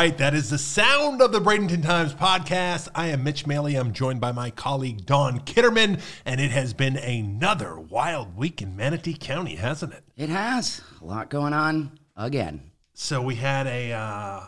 [0.00, 2.88] right, that is the sound of the Bradenton Times podcast.
[2.94, 3.78] I am Mitch Maley.
[3.78, 8.74] I'm joined by my colleague Dawn Kitterman, and it has been another wild week in
[8.74, 10.02] Manatee County, hasn't it?
[10.16, 12.70] It has a lot going on again.
[12.94, 14.46] So we had a uh,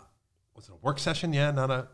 [0.55, 1.33] was it a work session?
[1.33, 1.87] Yeah, not a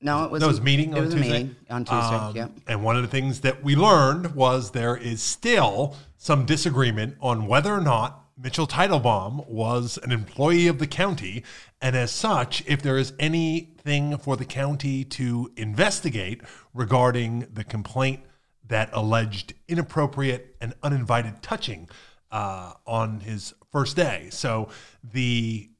[0.00, 1.30] No, it was no, it was a meeting It on was Tuesday.
[1.30, 2.16] meeting on Tuesday.
[2.16, 2.48] Um, yeah.
[2.66, 7.46] And one of the things that we learned was there is still some disagreement on
[7.46, 11.44] whether or not Mitchell Teitelbaum was an employee of the county.
[11.80, 16.40] And as such, if there is anything for the county to investigate
[16.72, 18.20] regarding the complaint
[18.66, 21.88] that alleged inappropriate and uninvited touching
[22.30, 24.28] uh, on his first day.
[24.30, 24.68] So
[25.02, 25.70] the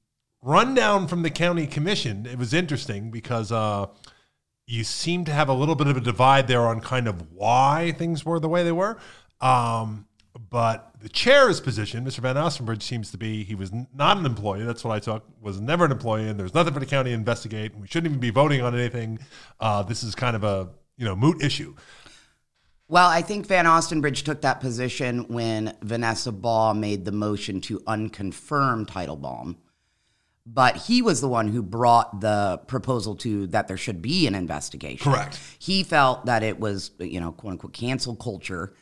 [0.42, 3.86] rundown from the county commission, it was interesting because uh,
[4.66, 7.94] you seem to have a little bit of a divide there on kind of why
[7.96, 8.98] things were the way they were.
[9.40, 10.06] Um,
[10.50, 12.20] but the chair's position, Mr.
[12.20, 14.62] Van Ostenbridge, seems to be he was n- not an employee.
[14.62, 15.22] That's what I took.
[15.42, 17.72] Was never an employee, and there's nothing for the county to investigate.
[17.72, 19.18] And we shouldn't even be voting on anything.
[19.60, 21.74] Uh, this is kind of a you know moot issue.
[22.88, 27.80] Well, I think Van Ostenbridge took that position when Vanessa Baugh made the motion to
[27.80, 29.56] unconfirm Teitelbaum.
[30.46, 34.34] But he was the one who brought the proposal to that there should be an
[34.34, 35.12] investigation.
[35.12, 35.38] Correct.
[35.58, 38.72] He felt that it was, you know, quote unquote, cancel culture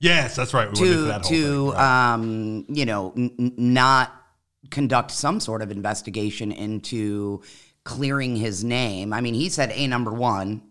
[0.00, 0.68] Yes, that's right.
[0.70, 1.72] We to that to.
[1.72, 2.12] Right.
[2.14, 4.12] um, you know n- not
[4.70, 7.42] conduct some sort of investigation into
[7.84, 9.12] clearing his name.
[9.12, 10.62] I mean, he said a number one,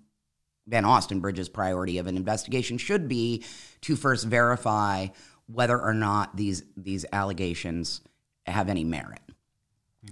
[0.67, 0.85] Van
[1.19, 3.43] Bridges' priority of an investigation should be
[3.81, 5.07] to first verify
[5.47, 8.01] whether or not these these allegations
[8.47, 9.21] have any merit,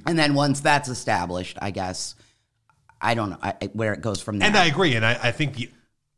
[0.06, 2.16] and then once that's established, I guess
[3.02, 4.48] I don't know I- where it goes from there.
[4.48, 4.96] And I agree.
[4.96, 5.70] And I, I think the,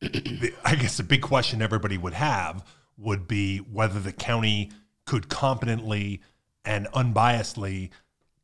[0.02, 2.66] the, I guess the big question everybody would have
[3.00, 4.72] would be whether the county
[5.05, 6.22] could competently
[6.66, 7.89] and unbiasedly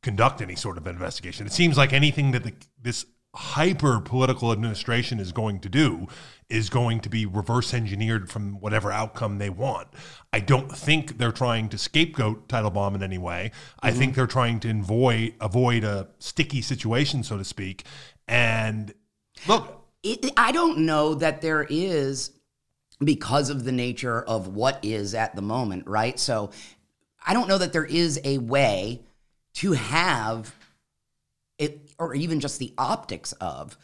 [0.02, 1.46] conduct any sort of investigation.
[1.46, 6.06] It seems like anything that the, this hyper political administration is going to do
[6.48, 9.88] is going to be reverse engineered from whatever outcome they want.
[10.32, 13.50] I don't think they're trying to scapegoat Teitelbaum in any way.
[13.80, 13.98] I mm-hmm.
[13.98, 17.84] think they're trying to avoid avoid a sticky situation, so to speak.
[18.26, 18.94] And
[19.46, 22.30] look, it, I don't know that there is
[23.02, 26.18] because of the nature of what is at the moment, right?
[26.18, 26.50] So
[27.26, 29.02] I don't know that there is a way
[29.54, 30.54] to have
[31.58, 33.76] it, or even just the optics of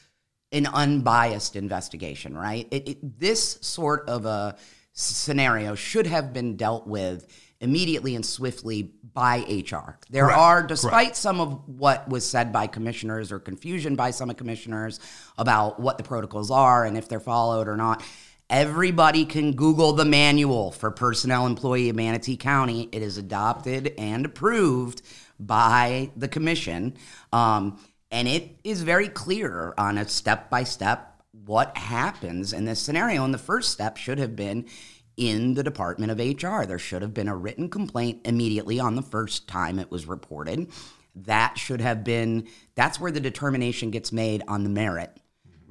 [0.53, 2.69] an unbiased investigation, right?
[2.71, 4.57] It, it, this sort of a
[4.93, 7.27] scenario should have been dealt with
[7.63, 9.97] immediately and swiftly by HR.
[10.11, 10.39] There Correct.
[10.39, 14.99] are, despite some of what was said by commissioners or confusion by some of commissioners
[15.39, 18.03] about what the protocols are and if they're followed or not.
[18.53, 22.87] Everybody can Google the manual for personnel employee of Manatee County.
[22.93, 25.01] It is adopted and approved
[25.41, 26.99] by the commission.
[27.33, 32.79] Um, and it is very clear on a step by step what happens in this
[32.79, 33.25] scenario.
[33.25, 34.67] And the first step should have been
[35.17, 36.67] in the Department of HR.
[36.67, 40.71] There should have been a written complaint immediately on the first time it was reported.
[41.17, 45.22] That should have been, that's where the determination gets made on the merit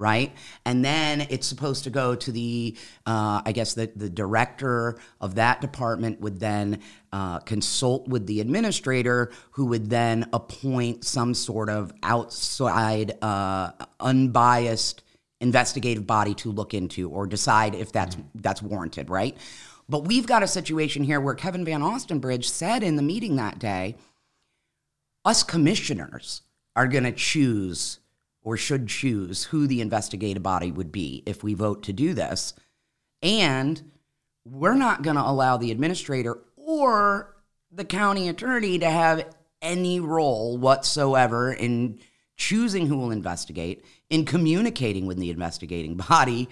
[0.02, 0.34] right?
[0.66, 2.76] And then it's supposed to go to the,
[3.06, 6.80] uh, I guess, the, the director of that department would then
[7.14, 15.04] uh, consult with the administrator, who would then appoint some sort of outside, uh, unbiased
[15.40, 19.38] investigative body to look into or decide if that's that's warranted, right?
[19.88, 23.60] But we've got a situation here where Kevin Van Ostenbridge said in the meeting that
[23.60, 23.96] day,
[25.26, 26.42] us commissioners
[26.76, 28.00] are going to choose
[28.44, 32.54] or should choose who the investigative body would be if we vote to do this.
[33.22, 33.92] And
[34.46, 37.36] we're not going to allow the administrator or
[37.72, 39.26] the county attorney to have
[39.62, 42.00] any role whatsoever in
[42.36, 46.50] choosing who will investigate, in communicating with the investigating body,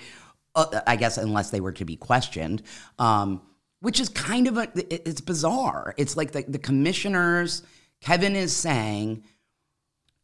[0.55, 2.61] uh, I guess, unless they were to be questioned.
[2.99, 3.41] Um,
[3.81, 5.95] which is kind of a, it- it's bizarre.
[5.97, 7.63] It's like the, the commissioners,
[8.01, 9.23] Kevin is saying,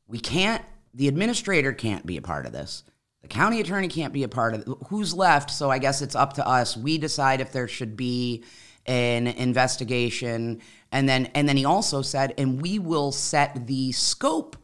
[0.07, 0.61] we can't
[0.95, 2.83] the administrator can't be a part of this.
[3.21, 6.33] The county attorney can't be a part of who's left so i guess it's up
[6.33, 6.77] to us.
[6.77, 8.43] We decide if there should be
[8.85, 10.61] an investigation.
[10.91, 14.55] And then and then he also said and we will set the scope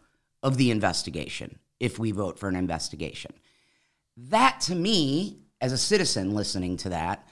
[0.41, 3.33] of the investigation if we vote for an investigation.
[4.15, 7.27] That to me as a citizen listening to that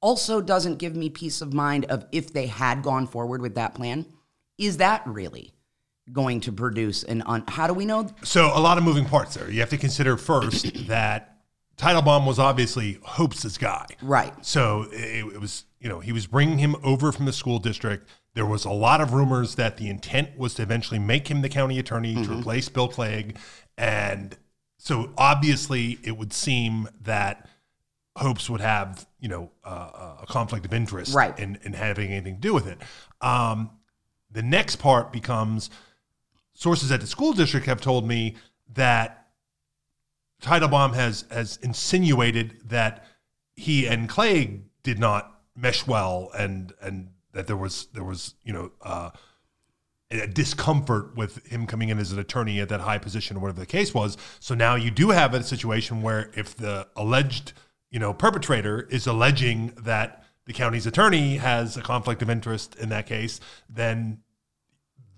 [0.00, 3.74] also doesn't give me peace of mind of if they had gone forward with that
[3.74, 4.06] plan.
[4.56, 5.52] Is that really
[6.12, 9.34] going to produce an un- how do we know So a lot of moving parts
[9.34, 9.50] there.
[9.50, 11.38] You have to consider first that
[11.76, 13.86] Teitelbaum was obviously Hopes' guy.
[14.02, 17.58] right So it, it was, you know, he was bringing him over from the school
[17.58, 21.40] district There was a lot of rumors that the intent was to eventually make him
[21.42, 23.38] the county attorney to replace Bill Clegg.
[23.78, 24.36] And
[24.78, 27.48] so obviously it would seem that
[28.16, 31.36] Hopes would have, you know, uh, a conflict of interest Right.
[31.38, 32.78] in, in having anything to do with it.
[33.22, 33.70] Um,
[34.30, 35.70] the next part becomes
[36.62, 38.36] sources at the school district have told me
[38.72, 39.26] that
[40.42, 43.04] Teitelbaum has has insinuated that
[43.54, 48.52] he and Clegg did not mesh well, and and that there was there was you
[48.52, 49.10] know uh,
[50.10, 53.60] a discomfort with him coming in as an attorney at that high position, or whatever
[53.60, 54.16] the case was.
[54.40, 57.52] So now you do have a situation where if the alleged
[57.90, 62.88] you know perpetrator is alleging that the county's attorney has a conflict of interest in
[62.88, 63.38] that case,
[63.68, 64.22] then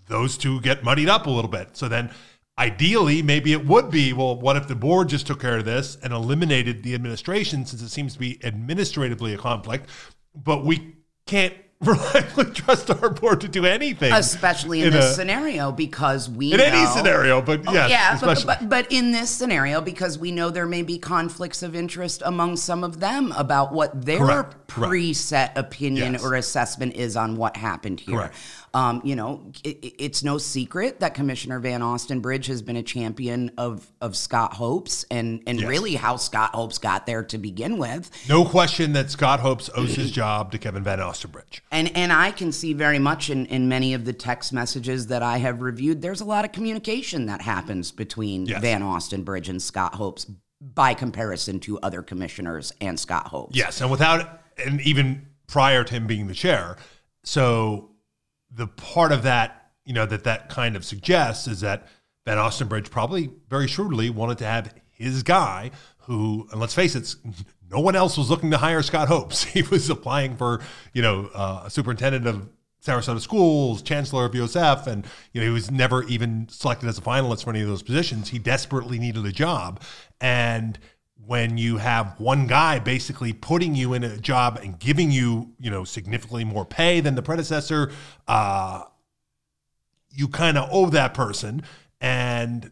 [0.07, 1.75] those two get muddied up a little bit.
[1.77, 2.11] So then
[2.57, 5.97] ideally, maybe it would be well, what if the board just took care of this
[6.03, 9.89] and eliminated the administration since it seems to be administratively a conflict,
[10.33, 14.11] but we can't reliably trust our board to do anything.
[14.13, 17.89] especially in, in this a- scenario because we in any scenario, but oh, yes, Oh,
[17.89, 18.65] yeah, but, especially.
[18.67, 22.55] but but in this scenario, because we know there may be conflicts of interest among
[22.55, 24.64] some of them about what their correct.
[24.75, 26.23] Preset opinion Yes.
[26.23, 28.31] or assessment is on what happened here.
[28.73, 33.51] Um, you know, it, it's no secret that Commissioner Van Ostenbridge has been a champion
[33.57, 35.69] of of Scott Hopes and and Yes.
[35.69, 38.11] really how Scott Hopes got there to begin with.
[38.27, 41.61] no question that Scott Hopes owes his job to Kevin Van Ostenbridge.
[41.71, 45.23] And and I can see very much in, in many of the text messages that
[45.23, 48.61] I have reviewed, there's a lot of communication that happens between Yes.
[48.61, 50.25] Van Ostenbridge and Scott Hopes
[50.59, 53.55] by comparison to other commissioners and Scott Hopes.
[53.55, 56.77] Yes, and without, and even prior to him being the chair.
[57.23, 57.91] So
[58.51, 61.87] the part of that, you know, that that kind of suggests is that
[62.25, 67.15] Van Ostenbridge probably very shrewdly wanted to have his guy who, and let's face it,
[67.71, 69.43] no one else was looking to hire Scott Hopes.
[69.55, 70.61] He was applying for,
[70.93, 72.49] you know, uh, a superintendent of
[72.85, 77.01] Sarasota schools, chancellor of USF, and you know he was never even selected as a
[77.01, 78.29] finalist for any of those positions.
[78.29, 79.81] He desperately needed a job,
[80.21, 80.77] and
[81.27, 85.71] when you have one guy basically putting you in a job and giving you, you
[85.71, 87.91] know, significantly more pay than the predecessor,
[88.27, 88.83] uh,
[90.09, 91.63] you kind of owe that person.
[91.99, 92.71] And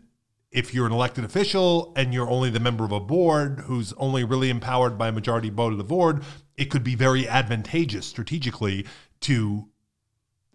[0.52, 4.24] if you're an elected official and you're only the member of a board who's only
[4.24, 6.24] really empowered by a majority vote of the board,
[6.56, 8.86] it could be very advantageous strategically
[9.22, 9.68] to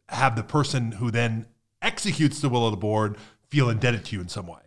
[0.09, 1.47] have the person who then
[1.83, 3.17] executes the will of the board
[3.49, 4.61] feel indebted to you in some way.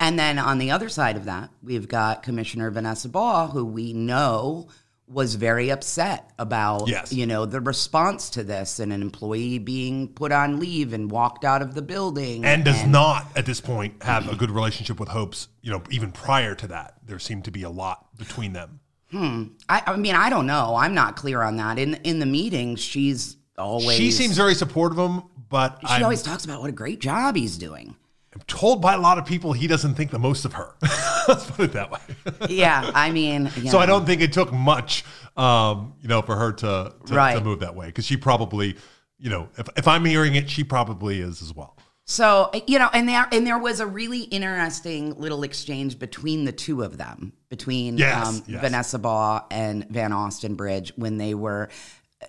[0.00, 3.92] And then on the other side of that, we've got Commissioner Vanessa Baugh, who we
[3.92, 4.68] know
[5.08, 7.12] was very upset about Yes.
[7.12, 11.46] you know the response to this and an employee being put on leave and walked
[11.46, 15.08] out of the building and does not at this point have a good relationship with
[15.08, 15.48] Hopes.
[15.62, 18.80] You know, even prior to that, there seemed to be a lot between them.
[19.10, 19.44] Hmm.
[19.68, 20.76] I, I mean, I don't know.
[20.76, 21.78] I'm not clear on that.
[21.78, 26.02] In in the meetings, she's always She seems very supportive of him, but She I'm,
[26.02, 27.96] always talks about what a great job he's doing.
[28.48, 30.74] Told by a lot of people he doesn't think the most of her.
[31.28, 32.00] Let's put it that way.
[32.48, 35.04] Yeah, I mean, so I don't think it took much,
[35.36, 38.76] um, you know, for her to to, to move that way because she probably,
[39.18, 41.76] you know, if if I'm hearing it, she probably is as well.
[42.06, 46.52] So you know, and there and there was a really interesting little exchange between the
[46.52, 48.62] two of them, between Yes, um, yes.
[48.62, 51.68] Vanessa Baugh and Van Ostenbridge, when they were,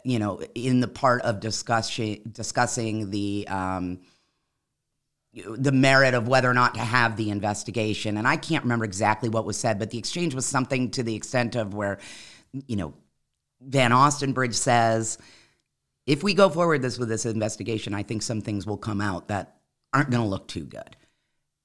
[0.03, 3.47] you know, in the part of discussing discussing the.
[3.47, 4.01] Um,
[5.47, 8.17] the merit of whether or not to have the investigation.
[8.17, 11.15] And I can't remember exactly what was said, but the exchange was something to the
[11.15, 11.99] extent of where,
[12.67, 12.93] you know,
[13.61, 15.17] Van Ostenbridge says,
[16.05, 19.27] if we go forward this with this investigation, I think some things will come out
[19.27, 19.57] that
[19.93, 20.95] aren't going to look too good.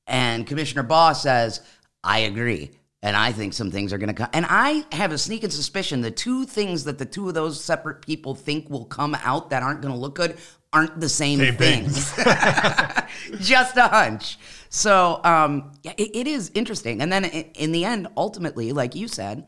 [0.07, 1.61] And Commissioner Baugh says,
[2.03, 2.73] I agree.
[3.05, 4.31] And I think some things are going to come.
[4.33, 8.01] And I have a sneaking suspicion the two things that the two of those separate
[8.01, 10.39] people think will come out that aren't going to look good
[10.73, 12.17] aren't the same, Same things.
[13.41, 14.39] Just a hunch.
[14.71, 17.03] So um, yeah, it, it is interesting.
[17.03, 19.47] And then in the end, ultimately, like you said,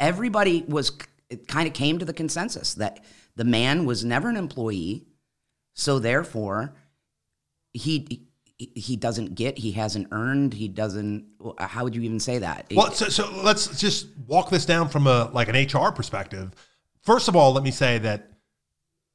[0.00, 0.98] everybody was
[1.28, 3.04] it kind of came to the consensus that
[3.36, 5.04] the man was never an employee,
[5.74, 6.74] so therefore
[7.74, 8.28] he
[8.74, 11.26] he- doesn't get, he hasn't earned, he doesn't.
[11.44, 12.66] Uh, how would you even say that?
[12.74, 16.52] Well, so, so let's just walk this down from a like an HR perspective.
[17.02, 18.30] First of all, let me say that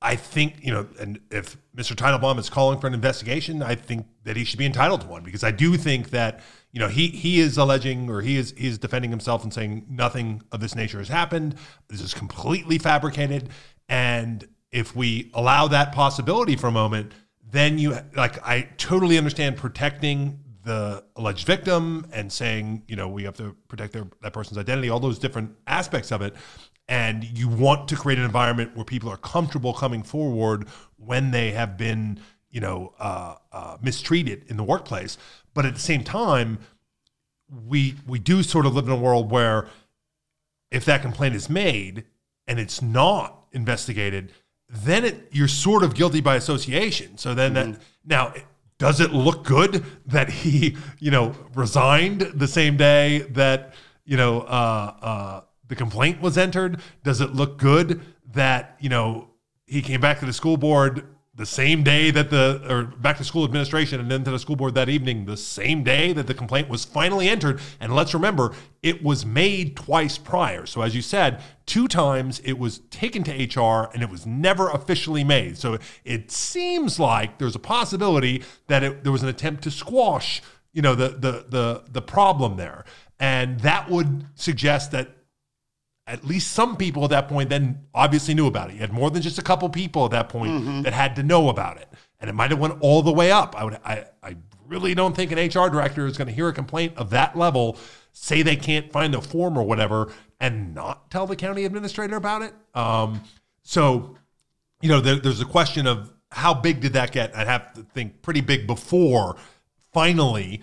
[0.02, 1.96] I think you know, and if Mr.
[1.96, 5.24] Teitelbaum is calling for an investigation, I think that he should be entitled to one
[5.24, 8.68] because I do think that you know he he is alleging or he is he
[8.68, 11.56] is defending himself and saying nothing of this nature has happened.
[11.88, 13.50] This is completely fabricated,
[13.90, 17.14] and if we allow that possibility for a moment,
[17.50, 23.24] then you like I totally understand protecting the alleged victim and saying you know we
[23.24, 26.36] have to protect their that person's identity, all those different aspects of it.
[26.88, 31.52] and you want to create an environment where people are comfortable coming forward when they
[31.52, 35.18] have been, you know, uh, uh, mistreated in the workplace.
[35.54, 36.60] But at the same time,
[37.68, 39.68] we we do sort of live in a world where
[40.72, 42.06] if that complaint is made
[42.46, 44.34] and it's not investigated,
[44.70, 47.18] then it, you're sort of guilty by association.
[47.18, 48.34] So then that now
[48.78, 53.74] does it look good that he you know resigned the same day that
[54.06, 56.82] you know uh, uh, the complaint was entered?
[57.04, 58.02] Does it look good
[58.34, 59.30] that you know
[59.66, 61.08] he came back to the school board
[61.38, 64.56] the same day that the or back to school administration and then to the school
[64.56, 67.62] board that evening the same day that the complaint was finally entered.
[67.80, 70.66] And let's remember it was made twice prior.
[70.66, 74.70] So as you said two times it was taken to HR and it was never
[74.70, 75.60] officially made.
[75.60, 80.42] So it seems like there's a possibility that it, there was an attempt to squash
[80.74, 82.84] you know the the the the problem there.
[83.20, 85.17] And that would suggest that
[86.08, 88.76] at least some people at that point then obviously knew about it.
[88.76, 91.50] You had more than just a couple people at that point that had to know
[91.50, 91.88] about it,
[92.20, 93.56] and it might have went all the way up.
[93.60, 96.54] I would, I, I really don't think an HR director is going to hear a
[96.54, 97.78] complaint of that level,
[98.14, 102.42] say they can't find a form or whatever, and not tell the county administrator about
[102.42, 102.54] it.
[102.74, 103.22] Um,
[103.64, 104.16] so,
[104.82, 107.36] you know, there, there's a question of how big did that get?
[107.36, 109.38] I'd have to think pretty big before
[109.94, 110.62] finally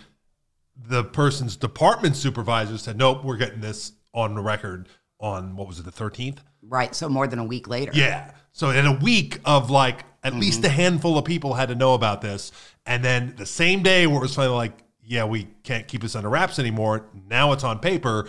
[0.77, 4.89] the person's department supervisor said, "Nope, we're getting this on the record."
[5.25, 6.95] On what was it the 13th Right.
[6.95, 7.93] So more than a week later.
[7.95, 10.41] yeah so in a week of like at mm-hmm.
[10.41, 12.53] least a handful of people had to know about this
[12.87, 16.15] and then the same day where it was finally like yeah we can't keep this
[16.17, 18.27] under wraps anymore now it's on paper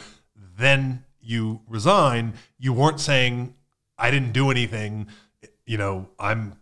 [0.58, 3.54] then you resign you weren't saying
[3.98, 5.08] i didn't do anything
[5.66, 6.54] you know i'm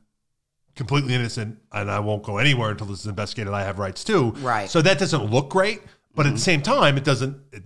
[0.76, 4.32] completely innocent and i won't go anywhere until this is investigated i have rights too
[4.42, 4.70] Right.
[4.70, 5.82] so that doesn't look great
[6.16, 6.36] but at mm-hmm.
[6.36, 7.64] the same time it doesn't it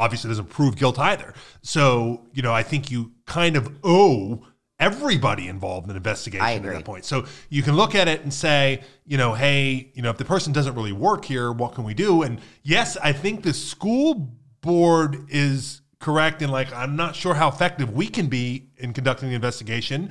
[0.00, 1.34] obviously doesn't prove guilt either.
[1.62, 4.44] So you know i think you kind of owe
[4.80, 7.04] everybody involved in an investigation at that point.
[7.04, 10.24] So you can look at it and say you know hey you know if the
[10.24, 12.22] person doesn't really work here what can we do?
[12.22, 17.48] And yes i think the school board is correct in like i'm not sure how
[17.48, 20.10] effective we can be in conducting the investigation.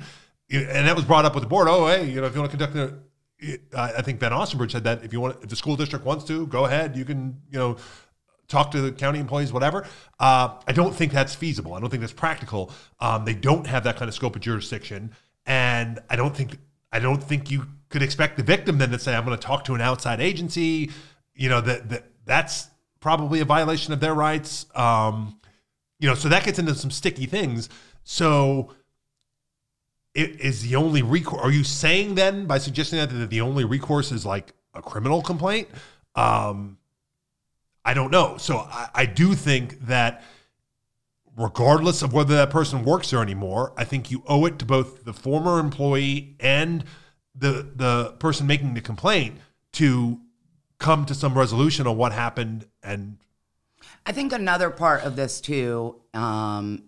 [0.52, 1.68] And that was brought up with the board.
[1.68, 2.98] Oh hey you know if you want to conduct a
[3.76, 6.24] I I think Van Ostenbridge said that if you want, if the school district wants
[6.26, 6.96] to, go ahead.
[6.96, 7.76] You can, you know,
[8.50, 9.86] talk to the county employees, whatever.
[10.18, 11.74] Uh, I don't think that's feasible.
[11.74, 12.72] I don't think that's practical.
[12.98, 15.12] Um, they don't have that kind of scope of jurisdiction,
[15.46, 16.58] and I don't think
[16.92, 19.64] I don't think you could expect the victim then to say, "I'm going to talk
[19.64, 20.90] to an outside agency."
[21.34, 22.68] You know that that that's
[23.00, 24.66] probably a violation of their rights.
[24.74, 25.40] Um,
[25.98, 27.68] you know, so that gets into some sticky things.
[28.04, 28.74] So
[30.14, 31.40] it is the only recourse.
[31.42, 35.22] Are you saying then by suggesting that that the only recourse is like a criminal
[35.22, 35.68] complaint?
[36.14, 36.78] Um,
[37.90, 38.36] I don't know.
[38.36, 40.22] So I, I do think that
[41.36, 45.04] regardless of whether that person works there anymore, I think you owe it to both
[45.04, 46.84] the former employee and
[47.34, 49.38] the the person making the complaint
[49.72, 50.20] to
[50.78, 53.18] come to some resolution on what happened and
[54.06, 56.84] I think another part of this too um,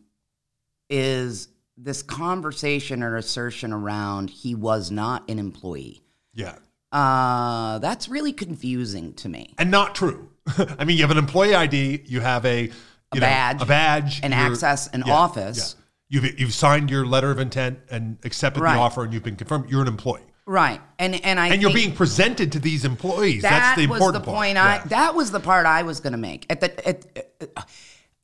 [0.89, 6.03] is this conversation or assertion around he was not an employee.
[6.33, 6.57] yeah
[6.93, 9.55] Uh, that's really confusing to me.
[9.59, 10.29] and not true.
[10.79, 12.71] I mean, you have an employee ID, you have a, you
[13.15, 15.77] know, badge, a badge, an you're- access, an yeah, office.
[15.79, 15.83] yeah.
[16.21, 18.75] You've you've signed your letter of intent and accepted Right.
[18.75, 19.71] the offer, and you've been confirmed.
[19.71, 20.79] You're an employee, Right.
[20.99, 23.41] And and I and you're being presented to these employees.
[23.43, 24.85] that That's the was the point I Yeah.
[24.89, 26.45] that was the part I was going to make.
[26.51, 27.07] At the at,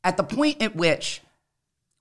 [0.03, 1.21] at the point at which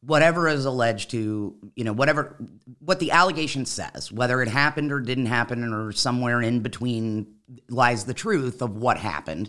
[0.03, 2.37] whatever is alleged to, you know, whatever
[2.81, 7.27] what the allegation says, whether it happened or didn't happen or somewhere in between
[7.71, 9.49] lies the truth of what happened.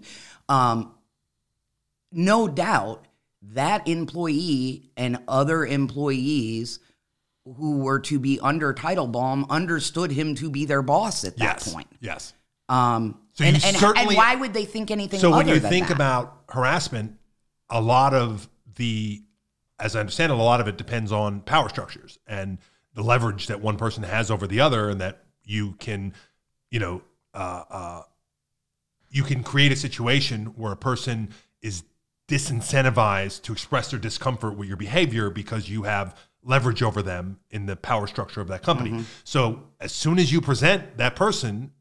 [0.49, 0.93] Um
[2.11, 3.05] no doubt
[3.41, 6.79] that employee and other employees
[7.57, 11.73] who were to be under Teitelbaum understood him to be their boss at that yes,
[11.73, 11.87] point.
[12.01, 12.33] yes.
[12.67, 15.87] Um, So and, and, certainly- and why would they think anything So when you think
[15.87, 15.95] that?
[15.95, 17.15] about harassment,
[17.69, 19.23] a lot of the,
[19.79, 22.57] as I understand it, a lot of it depends on power structures and
[22.93, 26.13] the leverage that one person has over the other, and that you can,
[26.71, 27.01] you know,
[27.33, 28.01] uh, uh,
[29.09, 31.29] you can create a situation where a person
[31.61, 31.83] is
[32.27, 37.65] disincentivized to express their discomfort with your behavior because you have leverage over them in
[37.65, 38.91] the power structure of that company.
[38.91, 39.03] Mm-hmm.
[39.23, 41.71] So as soon as you present that person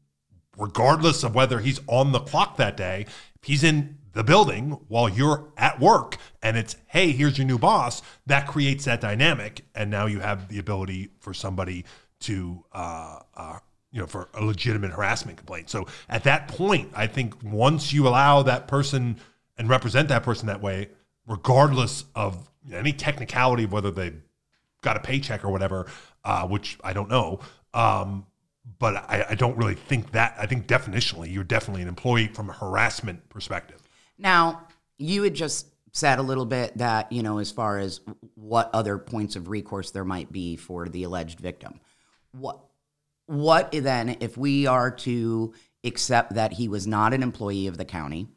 [0.59, 3.05] regardless of whether he's on the clock that day,
[3.35, 7.57] if he's in the building while you're at work and it's, hey, here's your new
[7.57, 9.61] boss, that creates that dynamic.
[9.73, 11.85] And now you have the ability for somebody
[12.21, 13.59] to, uh, uh,
[13.91, 15.69] you know, for a legitimate harassment complaint.
[15.69, 19.17] So at that point, I think once you allow that person
[19.57, 20.89] and represent that person that way,
[21.27, 24.13] regardless of any technicality of whether they
[24.81, 25.87] got a paycheck or whatever,
[26.23, 27.39] uh, which I don't know.
[27.73, 28.25] Um,
[28.77, 30.35] but I, I don't really think that.
[30.37, 33.81] I think definitionally, you're definitely an employee from a harassment perspective.
[34.17, 34.67] Now,
[34.97, 37.99] you had just said a little bit that, you know, as far as
[38.35, 41.79] what other points of recourse there might be for the alleged victim.
[42.31, 42.59] What
[43.29, 47.85] what then if we are to accept that he was not an employee of the
[47.85, 48.27] county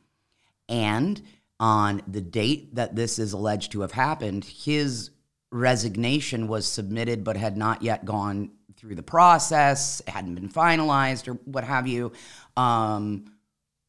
[0.69, 1.23] and
[1.59, 5.11] on the date that this is alleged to have happened, his
[5.51, 11.35] resignation was submitted but had not yet gone through the process, hadn't been finalized or
[11.45, 12.13] what have you.
[12.57, 13.25] Um,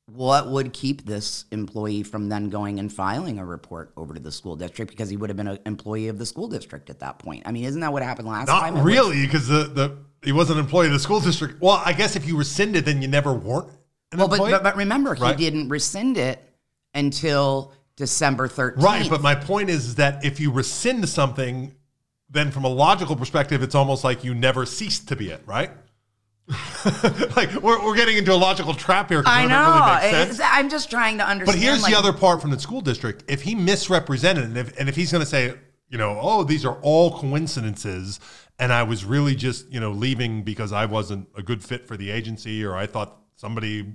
[0.06, 4.32] what would keep this employee from then going and filing a report over to the
[4.32, 7.20] school district because he would have been an employee of the school district at that
[7.20, 7.44] point?
[7.46, 8.78] I mean, isn't that what happened last Not time?
[8.78, 11.62] It really, because the, the he wasn't an employee of the school district.
[11.62, 13.70] Well, I guess if you rescinded, then you never weren't
[14.12, 14.52] an well, but, employee.
[14.52, 15.38] but but remember, Right.
[15.38, 16.42] he didn't rescind it
[16.94, 18.84] until December thirteenth.
[18.84, 21.76] Right, but my point is that if you rescind something,
[22.30, 25.72] then from a logical perspective, it's almost like you never ceased to be it, right?
[27.38, 29.24] like we're, we're getting into a logical trap here.
[29.26, 30.20] I know.
[30.28, 30.40] really.
[30.44, 31.58] I'm just trying to understand.
[31.58, 33.24] But here's like, the other part from the school district.
[33.30, 35.54] If he misrepresented, and if, and if he's going to say,
[35.90, 38.20] you know, oh, these are all coincidences,
[38.60, 41.98] and I was really just, you know, leaving because I wasn't a good fit for
[41.98, 43.86] the agency, or I thought somebody,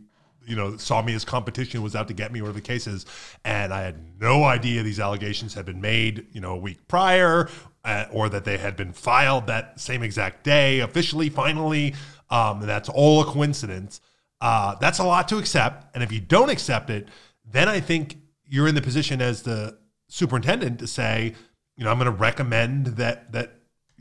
[0.47, 3.07] you know, saw me as competition, was out to get me, whatever the case is,
[3.45, 7.49] and I had no idea these allegations had been made, you know, a week prior,
[7.85, 11.95] uh, or that they had been filed that same exact day, officially, finally.
[12.31, 14.01] Um, that's all a coincidence.
[14.41, 15.87] Uh, that's a lot to accept.
[15.95, 17.09] And if you don't accept it,
[17.51, 21.35] then I think you're in the position as the superintendent to say,
[21.77, 23.58] you know, I'm going to recommend that that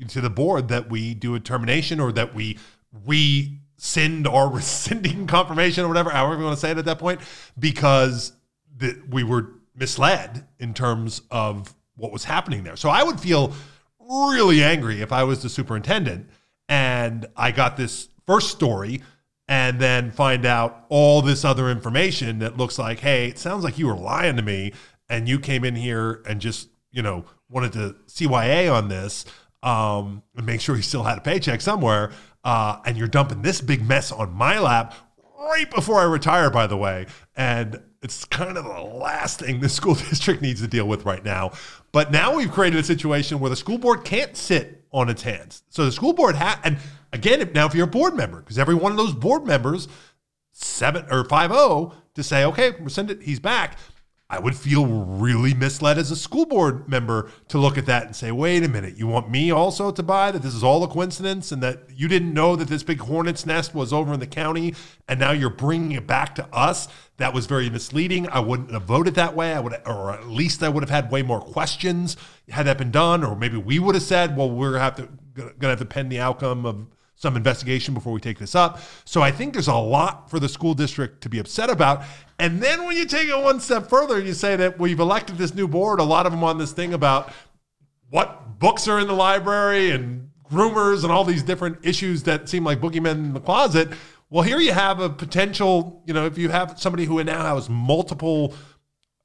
[0.08, 2.58] to the board that we do a termination or that we
[3.06, 7.00] we rescind or rescinding confirmation or whatever, however you want to say it at that
[7.00, 7.22] point,
[7.58, 8.34] because
[8.78, 12.76] that we were misled in terms of what was happening there.
[12.76, 13.54] So I would feel
[14.00, 16.30] really angry if I was the superintendent
[16.70, 19.02] and I got this first story
[19.48, 23.78] and then find out all this other information that looks like, hey, it sounds like
[23.78, 24.74] you were lying to me
[25.10, 29.26] and you came in here and just, you know, wanted to CYA on this
[29.64, 32.12] um, and make sure he still had a paycheck somewhere.
[32.44, 34.94] Uh, and you're dumping this big mess on my lap
[35.40, 37.08] right before I retire, by the way.
[37.36, 41.24] And it's kind of the last thing the school district needs to deal with right
[41.24, 41.52] now.
[41.92, 45.64] But now we've created a situation where the school board can't sit on its hands.
[45.70, 46.78] So the school board has, and
[47.12, 49.88] again, now if you're a board member, because every one of those board members,
[50.52, 53.78] seven or five zero, to say, okay, rescind it, he's back.
[54.30, 58.16] I would feel really misled as a school board member to look at that and
[58.16, 60.88] say, wait a minute, you want me also to buy that this is all a
[60.88, 64.28] coincidence and that you didn't know that this big hornet's nest was over in the
[64.28, 64.76] county
[65.08, 66.90] and now you're bringing it back to us?
[67.18, 68.28] That was very misleading.
[68.28, 69.54] I wouldn't have voted that way.
[69.54, 72.18] I would, or at least I would have had way more questions
[72.50, 73.24] had that been done.
[73.24, 76.20] Or maybe we would have said, well, we're have to to have to pen the
[76.20, 78.80] outcome of some investigation before we take this up.
[79.04, 82.04] So I think there's a lot for the school district to be upset about.
[82.38, 85.56] And then when you take it one step further, you say that we've elected this
[85.56, 87.34] new board, a lot of them on this thing about
[88.12, 92.64] what books are in the library and groomers and all these different issues that seem
[92.64, 93.90] like boogeymen in the closet.
[94.30, 97.68] Well, here you have a potential, you know, if you have somebody who now has
[97.68, 98.54] multiple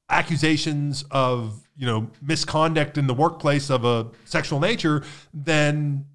[0.09, 6.07] accusations of, you know, misconduct in the workplace of a sexual nature, then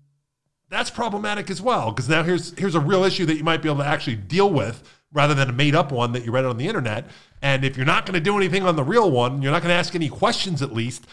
[0.70, 3.70] that's problematic as well because now here's here's a real issue that you might be
[3.70, 6.58] able to actually deal with rather than a made up one that you read on
[6.58, 7.06] the internet
[7.42, 9.72] and if you're not going to do anything on the real one you're not going
[9.72, 11.08] to ask any questions at least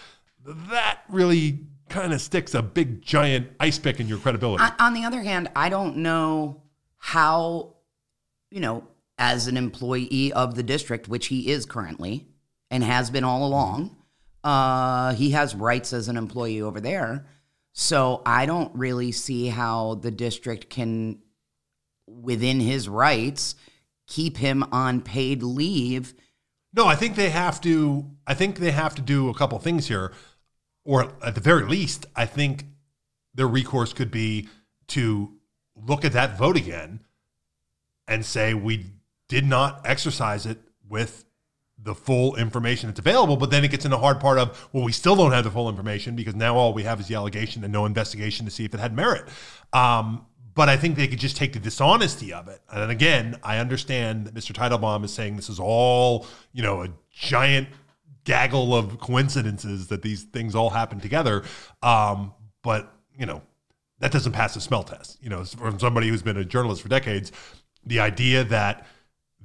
[0.45, 4.95] that really kind of sticks a big giant ice pick in your credibility On, on
[4.95, 6.62] the other hand, I don't know
[6.99, 7.77] how,
[8.51, 8.85] you know,
[9.19, 12.27] as an employee of the district, which he is currently
[12.71, 13.97] and has been all along,
[14.43, 17.27] uh, he has rights as an employee over there.
[17.75, 21.19] So I don't really see how the district can,
[22.07, 23.57] within his rights,
[24.07, 26.15] keep him on paid leave.
[26.73, 28.11] No, I think they have to.
[28.27, 30.13] I think they have to do a couple things here,
[30.85, 32.67] or at the very least, I think
[33.35, 34.49] their recourse could be
[34.89, 35.33] to
[35.75, 37.01] look at that vote again
[38.07, 38.93] and say we
[39.29, 40.59] did not exercise it
[40.89, 41.25] with
[41.79, 43.37] the full information that's available.
[43.37, 45.51] But then it gets in the hard part of well, we still don't have the
[45.51, 48.65] full information because now all we have is the allegation and no investigation to see
[48.65, 49.25] if it had merit.
[49.73, 52.61] Um, but I think they could just take the dishonesty of it.
[52.71, 54.53] And again, I understand that Mr.
[54.53, 57.69] Teitelbaum is saying this is all, you know, a giant
[58.23, 61.43] gaggle of coincidences that these things all happen together.
[61.83, 62.33] Um,
[62.63, 63.43] but, you know,
[63.99, 65.19] that doesn't pass the smell test.
[65.21, 67.33] You know, from somebody who's been a journalist for decades,
[67.85, 68.87] the idea that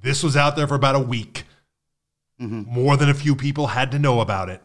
[0.01, 1.43] this was out there for about a week,
[2.39, 2.73] Mm-hmm.
[2.73, 4.61] more than a few people had to know about it.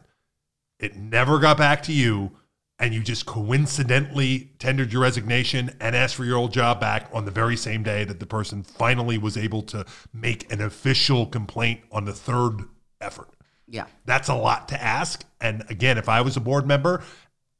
[0.78, 2.30] It never got back to you.
[2.78, 7.24] and you just coincidentally tendered your resignation and asked for your old job back on
[7.24, 11.80] the very same day that the person finally was able to make an official complaint
[11.92, 12.62] on the third
[13.00, 13.28] effort.
[13.68, 13.86] Yeah.
[14.04, 15.24] That's a lot to ask.
[15.40, 17.02] And again, if I was a board member,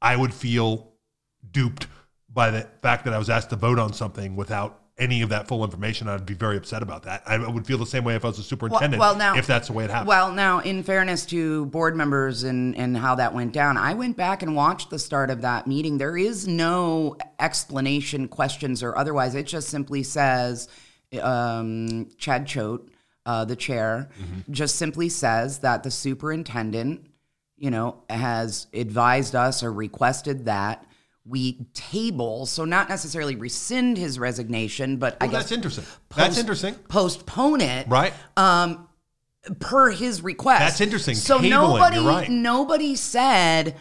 [0.02, 0.92] I would feel
[1.48, 1.86] duped
[2.28, 5.48] by the fact that I was asked to vote on something without any of that
[5.48, 6.08] full information.
[6.08, 7.22] I'd be very upset about that.
[7.26, 9.66] I would feel the same way if I was a superintendent, well, now- if that's
[9.68, 10.08] the way it happened.
[10.08, 14.16] Well, now, in fairness to board members and, and how that went down, I went
[14.16, 15.98] back and watched the start of that meeting.
[15.98, 19.34] There is no explanation, questions, or otherwise.
[19.34, 20.68] It just simply says
[21.20, 22.88] um, Chad Choate,
[23.26, 24.10] uh, the chair,
[24.50, 27.06] just simply says that the superintendent,
[27.56, 30.86] you know, has advised us or requested that
[31.26, 35.84] we table, so not necessarily rescind his resignation, but I guess that's interesting.
[36.14, 36.74] that's interesting.
[36.88, 38.12] postpone it Right.
[38.36, 38.88] um,
[39.58, 40.60] per his request.
[40.60, 41.14] That's interesting.
[41.14, 42.30] So Tabling, nobody, right.
[42.30, 43.76] nobody said,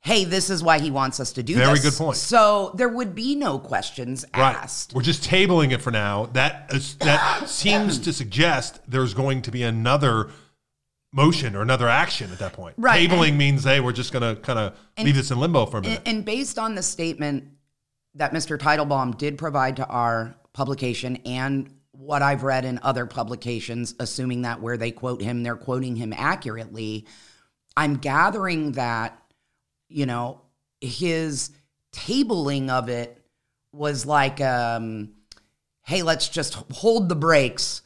[0.00, 2.16] "Hey, this is why he wants us to do Very this." good point.
[2.16, 4.54] So there would be no questions Right.
[4.56, 4.94] asked.
[4.94, 6.30] We're just tabling it for now.
[6.32, 10.30] That is, that seems to suggest there's going to be another
[11.16, 12.74] motion or another action at that point.
[12.76, 13.08] Right.
[13.08, 15.82] Tabling means, hey, we're just going to kind of leave this in limbo for a
[15.82, 16.02] minute.
[16.04, 17.48] And, and based on the statement
[18.14, 18.58] that Mr.
[18.58, 24.60] Teitelbaum did provide to our publication and what I've read in other publications, assuming that
[24.60, 27.06] where they quote him, they're quoting him accurately,
[27.76, 29.18] I'm gathering that,
[29.88, 30.42] you know,
[30.82, 31.50] his
[31.92, 33.22] tabling of it
[33.72, 35.14] was like, um,
[35.82, 37.82] hey, let's just hold the brakes.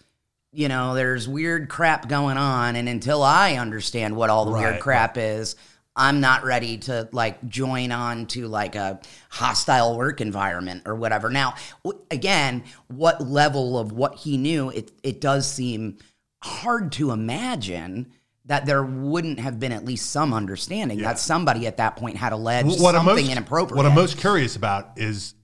[0.52, 2.74] You know, there's weird crap going on.
[2.76, 4.70] And until I understand what all the Right.
[4.70, 5.54] weird crap is,
[5.94, 11.30] I'm not ready to like join on to like a hostile work environment or whatever.
[11.30, 15.98] Now, w- again, what level of what he knew, it, it does seem
[16.42, 18.12] hard to imagine
[18.46, 22.32] that there wouldn't have been at least some understanding that somebody at that point had
[22.32, 23.76] alleged what something most, inappropriate.
[23.76, 25.34] What I'm most curious about is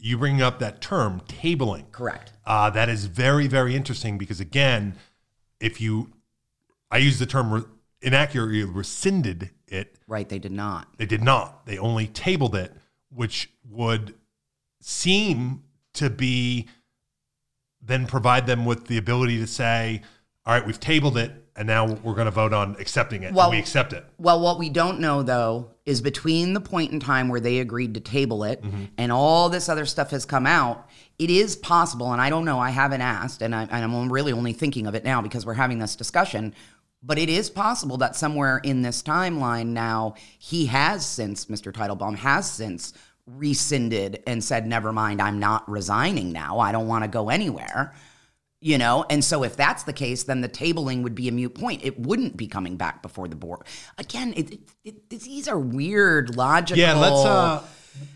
[0.00, 1.90] you bringing up that term, tabling.
[1.92, 2.32] Correct.
[2.46, 4.96] Uh, that is very, very interesting because, again,
[5.60, 6.10] if you,
[6.90, 7.62] I use the term re-
[8.02, 10.88] inaccurately rescinded it, Right, they did not.
[10.96, 11.66] They did not.
[11.66, 12.72] They only tabled it,
[13.10, 14.14] which would
[14.80, 15.62] seem
[15.94, 16.66] to be
[17.82, 20.02] then provide them with the ability to say,
[20.44, 23.34] all right, we've tabled it, and now we're going to vote on accepting it.
[23.34, 24.02] Well- we accept it.
[24.16, 27.92] Well, what we don't know though is between the point in time where they agreed
[27.94, 28.84] to table it Mm-hmm.
[28.96, 32.58] and all this other stuff has come out, it is possible, and I don't know,
[32.58, 35.52] I haven't asked, and, I, and I'm really only thinking of it now because we're
[35.54, 36.54] having this discussion.
[37.02, 41.72] But it is possible that somewhere in this timeline now, he has since, Mr.
[41.72, 42.94] Teitelbaum has since
[43.26, 46.58] rescinded and said, never mind, I'm not resigning now.
[46.58, 47.94] I don't want to go anywhere
[48.60, 51.54] you know and so if that's the case then the tabling would be a mute
[51.54, 53.62] point it wouldn't be coming back before the board
[53.98, 57.24] again it, it, it, these are weird logical Yeah, let's.
[57.24, 57.62] Uh,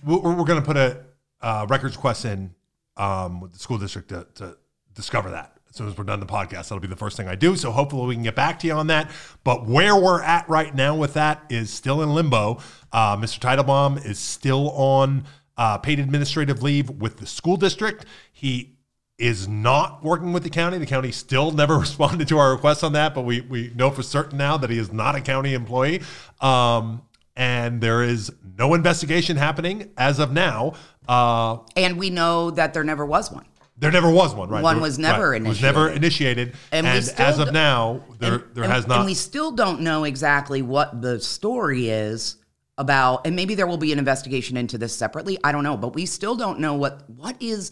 [0.05, 1.05] we're we're to put a
[1.41, 2.55] uh, records quest in
[2.97, 4.57] um, with the school district to, to
[4.95, 5.59] discover that.
[5.69, 7.57] As soon as we're done the podcast, that'll be the first thing I do.
[7.57, 9.11] So hopefully we can get back to you on that.
[9.43, 12.61] But where we're at right now with that is still in limbo.
[12.93, 13.41] Uh, Mr.
[13.41, 15.25] Teitelbaum is still on
[15.57, 18.07] uh, paid administrative leave with the school district.
[18.33, 18.74] He
[19.19, 20.79] is not working with the county.
[20.79, 24.03] The county still never responded to our request on that, but we we know for
[24.03, 26.03] certain now that he is not a county employee.
[26.41, 27.03] Um,
[27.37, 30.75] and there is no investigation happening as of now.
[31.09, 33.45] Uh, and we know that there never was one
[33.77, 34.63] there never was one, right?
[34.63, 35.43] One There- was never right.
[35.43, 38.99] It was never initiated, And and, as of now, there and, there and- has not.
[38.99, 42.37] and we still don't know exactly what the story is
[42.79, 45.95] about and maybe there will be an investigation into this separately i don't know but
[45.95, 47.71] we still don't know what what is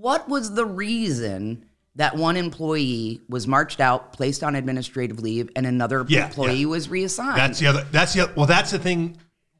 [0.00, 5.66] what was the reason that one employee was marched out placed on administrative leave and
[5.66, 6.66] another Yeah, employee yeah.
[6.66, 7.86] was reassigned That's the other.
[7.90, 8.46] That's the well.
[8.46, 9.18] That's the thing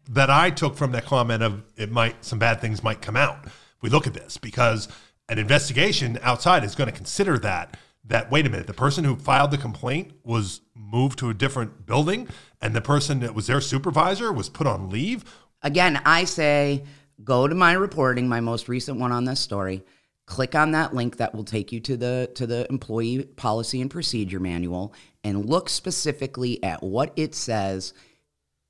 [0.09, 3.38] that I took from that comment of it might some bad things might come out.
[3.44, 4.88] If we look at this because
[5.29, 9.16] an investigation outside is going to consider that that wait a minute the person who
[9.16, 12.29] filed the complaint was moved to a different building
[12.62, 15.24] and the person that was their supervisor was put on leave.
[15.62, 16.85] Again, I say
[17.22, 19.85] go to my reporting, my most recent one on this story.
[20.31, 23.90] Click on that link that will take you to the to the employee policy and
[23.90, 27.93] procedure manual and look specifically at what it says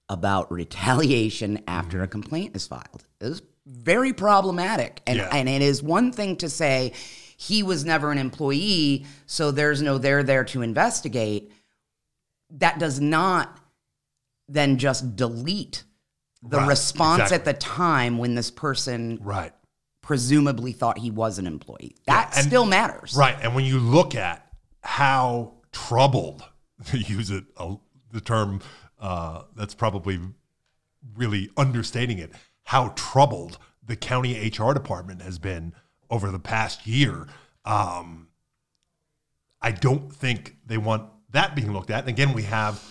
[0.09, 2.13] about retaliation after a mm-hmm.
[2.13, 3.05] complaint is filed.
[3.21, 5.03] It is very problematic.
[5.07, 5.29] And Yeah.
[5.31, 6.95] and it is one thing to say
[7.37, 11.53] he was never an employee, so there's no there there to investigate.
[12.53, 13.61] That does not
[14.49, 15.85] then just delete
[16.43, 17.37] the Right, response exactly.
[17.37, 19.53] at the time when this person Right.
[20.11, 21.95] Presumably thought he was an employee.
[22.07, 23.15] That and- still matters.
[23.17, 23.37] Right.
[23.41, 24.45] And when you look at
[24.83, 26.43] how troubled,
[26.87, 27.77] to use it, uh,
[28.11, 28.61] the term
[28.99, 30.19] uh, that's probably
[31.15, 32.33] really understating it,
[32.65, 35.75] how troubled the county HR department has been
[36.11, 37.29] over the past year.
[37.65, 38.31] Um,
[39.63, 42.01] I don't think they want that being looked at.
[42.01, 42.83] And again, we have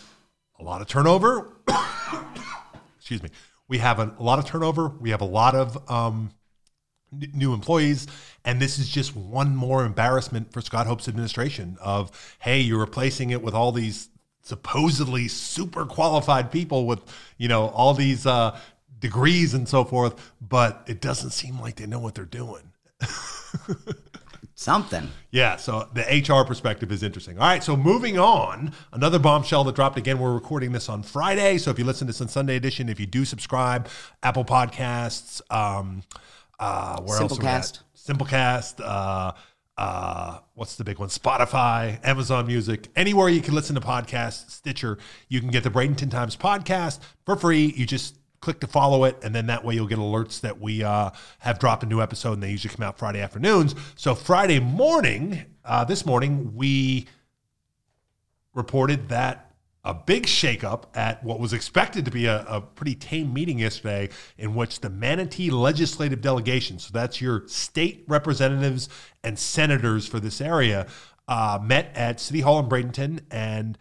[0.58, 1.52] a lot of turnover.
[2.98, 3.30] Excuse me.
[3.68, 4.88] We have a, a, lot of turnover.
[4.88, 6.32] We have a lot of um,
[7.12, 8.08] new employees.
[8.46, 13.30] And this is just one more embarrassment for Scott Hopes' administration of, hey, you're replacing
[13.32, 14.10] it with all these
[14.42, 17.02] supposedly super qualified people with,
[17.38, 18.58] you know, all these uh,
[19.00, 22.72] degrees and so forth, but it doesn't seem like they know what they're doing.
[24.56, 25.08] Something.
[25.32, 27.38] Yeah, so the HR perspective is interesting.
[27.40, 30.20] All right, so moving on, another bombshell that dropped again.
[30.20, 33.00] We're recording this on Friday, so if you listen to this on Sunday edition, if
[33.00, 33.88] you do subscribe,
[34.22, 36.04] Apple Podcasts, um,
[36.60, 37.38] uh, where else?
[37.38, 37.80] Simplecast.
[37.96, 38.82] Simplecast.
[38.84, 39.32] Uh,
[39.78, 41.08] uh, what's the big one?
[41.08, 44.98] Spotify, Amazon Music, anywhere you can listen to podcasts, Stitcher,
[45.30, 47.74] you can get the Bradenton Times podcast for free.
[47.78, 50.84] You just click to follow it, and then that way you'll get alerts that we
[50.84, 53.74] uh, have dropped a new episode, and they usually come out Friday afternoons.
[53.96, 57.08] So Friday morning, uh, this morning, we
[58.54, 59.49] reported that
[59.90, 64.10] a big shakeup at what was expected to be a, a, pretty tame meeting yesterday,
[64.38, 68.88] in which the Manatee Legislative Delegation, so that's your state representatives
[69.24, 70.86] and senators for this area,
[71.28, 73.78] uh, met at City Hall in Bradenton and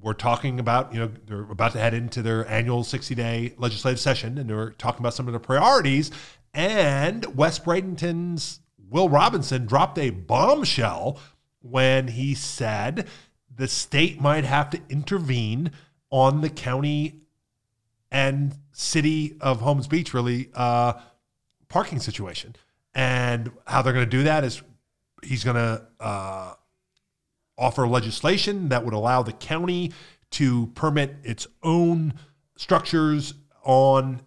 [0.00, 3.98] we're talking about, you know, they're about to head into their annual 60 day legislative
[3.98, 6.10] session and they're talking about some of the priorities.
[6.52, 11.18] And West Bradenton's Will Robinson dropped a bombshell
[11.62, 13.08] when he said
[13.56, 15.70] the state might have to intervene
[16.10, 17.20] on the county
[18.10, 20.94] and city of Holmes Beach, really, uh,
[21.68, 22.54] parking situation.
[22.94, 24.62] And how they're going to do that is
[25.22, 26.54] he's going to uh,
[27.58, 29.92] offer legislation that would allow the county
[30.30, 32.14] to permit its own
[32.56, 34.20] structures on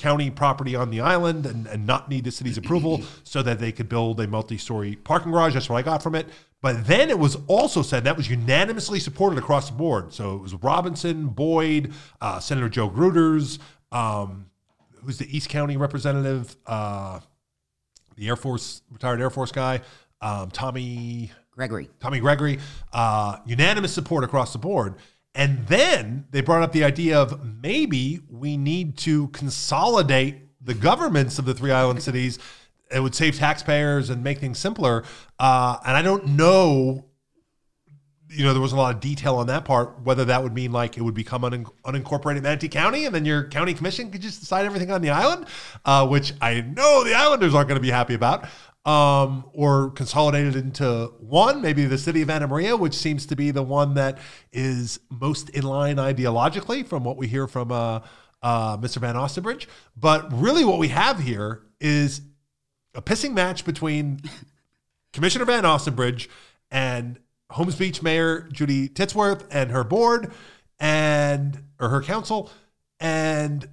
[0.00, 3.70] county property on the island and, and not need the city's approval so that they
[3.70, 5.54] could build a multi-story parking garage.
[5.54, 6.26] That's what I got from it.
[6.62, 10.12] But then it was also said that was unanimously supported across the board.
[10.12, 13.58] So it was Robinson, Boyd, uh, Senator Joe Gruters,
[13.92, 14.46] um,
[15.04, 17.20] who's the East County representative, uh,
[18.16, 19.80] the Air Force retired Air Force guy,
[20.20, 21.88] um, Tommy Gregory.
[22.00, 22.58] Tommy Gregory,
[22.92, 24.96] uh, unanimous support across the board.
[25.34, 31.38] And then they brought up the idea of maybe we need to consolidate the governments
[31.38, 32.38] of the three island cities.
[32.90, 35.04] It would save taxpayers and make things simpler.
[35.38, 37.06] Uh, and I don't know,
[38.28, 40.72] you know, there was a lot of detail on that part, whether that would mean
[40.72, 44.40] like it would become un- unincorporated Manatee County and then your county commission could just
[44.40, 45.46] decide everything on the island,
[45.84, 48.48] uh, which I know the islanders aren't going to be happy about
[48.84, 53.50] um, or consolidated into one, maybe the city of Anna Maria, which seems to be
[53.50, 54.18] the one that
[54.52, 58.00] is most in line ideologically from what we hear from uh,
[58.42, 58.96] uh, Mr.
[58.96, 59.66] Van Ostenbridge.
[59.96, 62.22] But really, what we have here is
[62.94, 64.20] a pissing match between
[65.12, 66.28] Commissioner Van Ostenbridge
[66.70, 67.18] and
[67.50, 70.32] Holmes Beach Mayor Judy Titsworth and her board
[70.78, 72.50] and or her council
[72.98, 73.68] and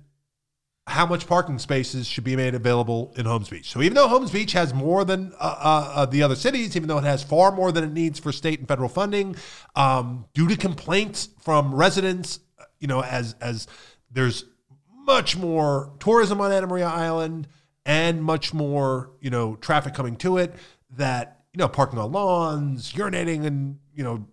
[0.88, 3.70] how much parking spaces should be made available in Holmes Beach.
[3.70, 6.88] So even though Holmes Beach has more than uh, uh, uh, the other cities, even
[6.88, 9.36] though it has far more than it needs for state and federal funding,
[9.76, 12.40] um, due to complaints from residents,
[12.80, 13.68] you know, as as
[14.12, 14.46] there's
[14.90, 17.50] much more tourism on Anna Maria Island
[17.86, 20.56] and much more, you know, traffic coming to it,
[20.96, 24.26] that you know, parking on lawns, urinating, and you know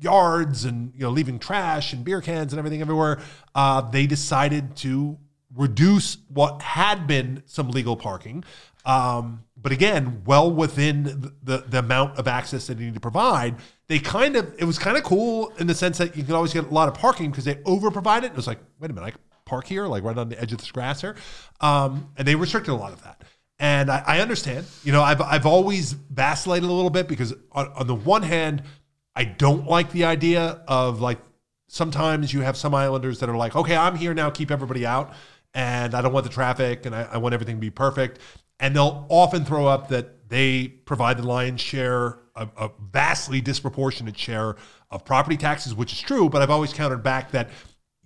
[0.00, 3.20] yards and you know leaving trash and beer cans and everything everywhere
[3.54, 5.18] uh, they decided to
[5.54, 8.44] reduce what had been some legal parking.
[8.84, 13.00] Um, but again, well within the, the, the amount of access that they need to
[13.00, 13.56] provide.
[13.88, 16.52] They kind of, it was kind of cool in the sense that you could always
[16.52, 18.30] get a lot of parking because they over provided.
[18.30, 20.52] It was like, wait a minute, I can park here, like right on the edge
[20.52, 21.16] of this grass here.
[21.60, 23.22] Um, and they restricted a lot of that.
[23.58, 27.68] And I, I, understand, you know, I've, I've always vacillated a little bit because on,
[27.74, 28.62] on the one hand,
[29.14, 31.18] I don't like the idea of like
[31.68, 35.12] sometimes you have some islanders that are like, okay, I'm here now, keep everybody out
[35.54, 38.20] and I don't want the traffic and I, I, want everything to be perfect.
[38.60, 44.16] And they'll often throw up that they provide the lion's share, a, a vastly disproportionate
[44.16, 44.56] share
[44.90, 46.28] of property taxes, which is true.
[46.28, 47.50] But I've always countered back that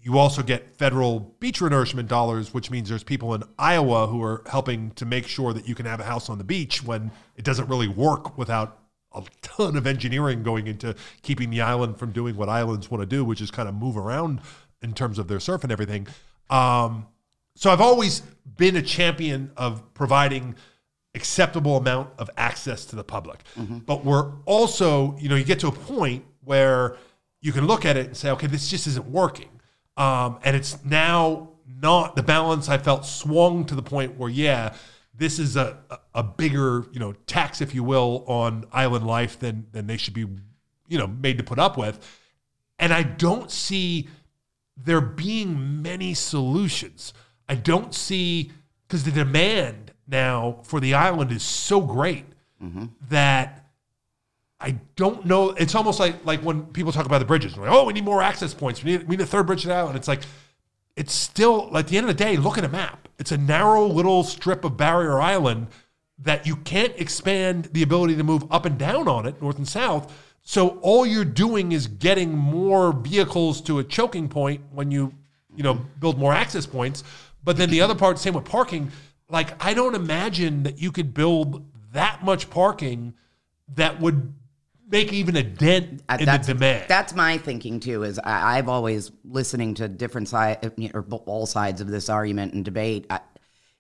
[0.01, 4.43] you also get federal beach renourishment dollars, which means there's people in Iowa who are
[4.47, 7.45] helping to make sure that you can have a house on the beach when it
[7.45, 8.81] doesn't really work without
[9.15, 13.07] a ton of engineering going into keeping the island from doing what islands want to
[13.07, 14.41] do, which is kind of move around
[14.83, 16.07] in terms of their surf and everything.
[16.51, 17.07] Um,
[17.55, 18.21] so I've always
[18.57, 20.55] been a champion of providing
[21.15, 23.43] acceptable amount of access to the public.
[23.57, 23.79] Mm-hmm.
[23.79, 26.97] But we're also, you know, you get to a point where
[27.41, 29.49] you can look at it and say, okay, this just isn't working.
[29.97, 34.75] Um, and it's now not the balance I felt swung to the point where yeah,
[35.15, 39.39] this is a a- a bigger you know tax, if you will, on island life
[39.39, 40.27] than than they should be
[40.89, 41.99] you know made to put up with,
[42.79, 44.09] and I don't see
[44.77, 47.13] there being many solutions.
[47.49, 48.53] I don't see
[48.87, 52.27] because the demand now for the island is so great
[52.63, 52.87] mm-hmm.
[53.09, 53.67] that
[54.61, 55.51] I don't know.
[55.51, 58.23] It's almost like like when people talk about the bridges, like, oh, we need more
[58.23, 58.83] access points.
[58.83, 59.97] We need, we need a third bridge to the island.
[59.97, 60.23] It's like
[60.97, 63.09] it's still at the end of the day, look at a map.
[63.19, 65.69] It's a narrow little strip of barrier island
[66.19, 69.69] that you can't expand the ability to move up and down on it, north and
[69.69, 70.13] south.
[70.43, 75.13] So all you're doing is getting more vehicles to a choking point when you,
[75.57, 76.01] you know, mm-hmm.
[76.01, 77.03] build more access points.
[77.45, 78.91] But then the other part, same with parking.
[79.29, 83.15] Like I don't imagine that you could build that much parking
[83.75, 84.35] that would
[84.91, 86.85] make even a dent Uh, in the demand.
[86.89, 88.03] That's my thinking too.
[88.03, 92.65] Is I, I've always listening to different side or all sides of this argument and
[92.65, 93.07] debate.
[93.11, 93.21] I,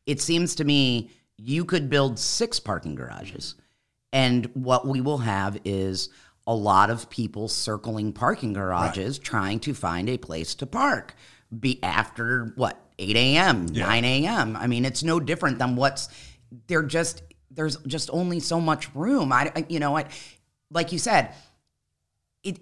[0.07, 3.55] it seems to me you could build six parking garages,
[4.13, 6.09] and what we will have is
[6.47, 11.15] a lot of people circling parking garages trying to find a place to park.
[11.59, 14.57] Be after what eight a.m., nine a.m.
[14.57, 16.09] I mean, it's no different than what's
[16.67, 19.33] they're just there's just only so much room.
[19.33, 20.07] I, I you know, I,
[20.71, 21.35] like you said,
[22.43, 22.59] it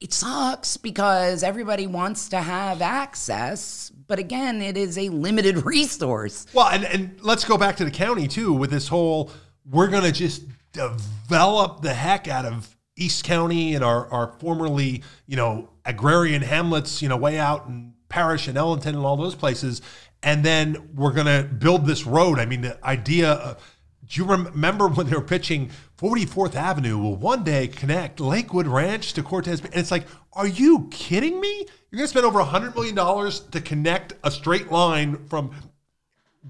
[0.00, 6.46] it sucks because everybody wants to have access, but again, it is a limited resource.
[6.52, 9.30] Well, and, and let's go back to the county too with this whole
[9.70, 15.02] we're going to just develop the heck out of East County and our, our formerly,
[15.26, 19.34] you know, agrarian hamlets, you know, way out in Parrish and Ellenton and all those
[19.34, 19.82] places.
[20.22, 22.38] And then we're going to build this road.
[22.38, 23.74] I mean, the idea of,
[24.06, 29.12] do you remember when they were pitching 44th Avenue will one day connect Lakewood Ranch
[29.14, 29.60] to Cortez?
[29.60, 31.66] And it's like, are you kidding me?
[31.90, 35.52] You're going to spend over $100 million to connect a straight line from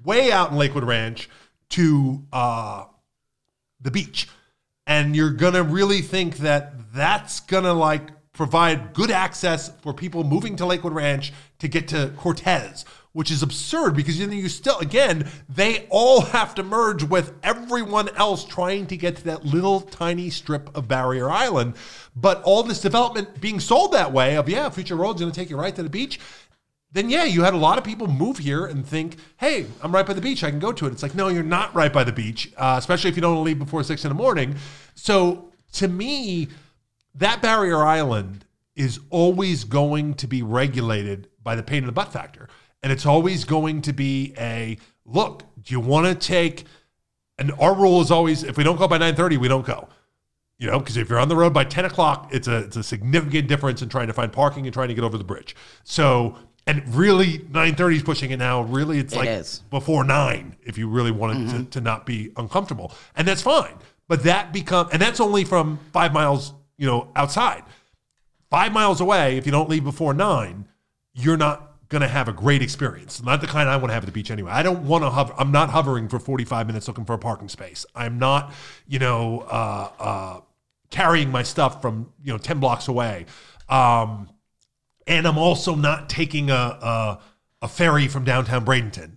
[0.04, 1.30] way out in Lakewood Ranch
[1.70, 2.84] to uh,
[3.80, 4.28] the beach.
[4.86, 9.94] And you're going to really think that that's going to like provide good access for
[9.94, 14.48] people moving to Lakewood Ranch to get to Cortez, which is absurd because then you
[14.50, 19.46] still, again, they all have to merge with everyone else trying to get to that
[19.46, 21.76] little tiny strip of Barrier Island.
[22.14, 25.56] But all this development being sold that way of, yeah, Future Road's to take you
[25.56, 26.20] right to the beach
[26.92, 30.06] then yeah, you had a lot of people move here and think, hey, I'm right
[30.06, 30.42] by the beach.
[30.42, 30.92] I can go to it.
[30.92, 33.58] It's like, no, you're not right by the beach, uh, especially if you don't leave
[33.58, 34.56] before six in the morning.
[34.94, 36.48] So to me,
[37.18, 42.12] that barrier island is always going to be regulated by the pain in the butt
[42.12, 42.48] factor.
[42.82, 46.64] And it's always going to be a look, do you want to take,
[47.38, 49.88] and our rule is always if we don't go by 930, we don't go.
[50.58, 52.82] You know, because if you're on the road by 10 o'clock, it's a it's a
[52.82, 55.54] significant difference in trying to find parking and trying to get over the bridge.
[55.84, 58.62] So and really 930 is pushing it now.
[58.62, 59.60] Really it's It like is.
[59.70, 61.70] before nine if you really wanted to, mm-hmm.
[61.70, 62.92] to not be uncomfortable.
[63.14, 63.74] And that's fine.
[64.08, 67.64] But that become and that's only from five miles, you know, outside.
[68.50, 70.68] Five miles away, if you don't leave before nine,
[71.14, 73.22] you're not gonna have a great experience.
[73.22, 74.50] Not the kind I want to have at the beach anyway.
[74.50, 75.34] I don't want to hover.
[75.38, 77.86] I'm not hovering for 45 minutes looking for a parking space.
[77.94, 78.52] I'm not,
[78.86, 80.40] you know, uh, uh,
[80.90, 83.26] carrying my stuff from you know 10 blocks away.
[83.68, 84.28] Um,
[85.06, 87.20] and I'm also not taking a a,
[87.62, 89.12] a ferry from downtown Bradenton.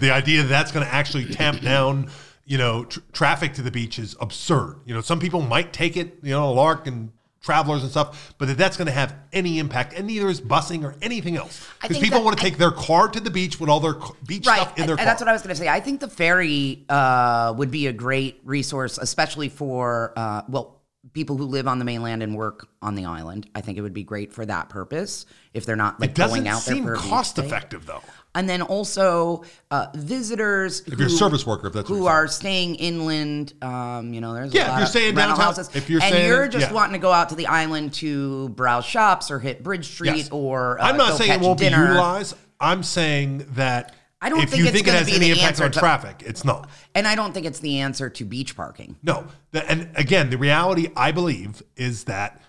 [0.00, 2.10] The idea that that's going to actually tamp down,
[2.50, 4.80] you know, tr- traffic to the beach is absurd.
[4.84, 8.34] You know, some people might take it, you know, a Lark and travelers and stuff,
[8.38, 11.64] but that that's going to have any impact, and neither is busing or anything else.
[11.80, 13.94] Because people want to take their car to the beach with all their
[14.26, 15.06] beach Right, stuff in their and car.
[15.06, 15.68] that's what I was going to say.
[15.68, 20.80] I think the ferry uh, would be a great resource, especially for uh, well
[21.12, 23.48] people who live on the mainland and work on the island.
[23.54, 26.40] I think it would be great for that purpose if they're not like it doesn't
[26.40, 28.02] going out there seem for a beach cost effective though.
[28.34, 33.54] And then also uh, visitors you're a service worker, if that's who you're staying inland.
[33.60, 35.90] Um, you know, there's Yeah, a if lot you're of staying rental downtown- houses, if
[35.90, 36.72] you're and staying- you're just yeah.
[36.72, 40.28] wanting to go out to the island to browse shops or hit Bridge Street Yes.
[40.30, 41.78] or uh, I'm not saying it won't dinner.
[41.78, 42.36] be utilized.
[42.60, 45.30] I'm saying that I don't if think you it's think it has be any the
[45.32, 46.68] impact answer on to- traffic, it's not.
[46.94, 48.94] And I don't think it's the answer to beach parking.
[49.02, 49.26] No.
[49.52, 52.40] And again, the reality I believe is that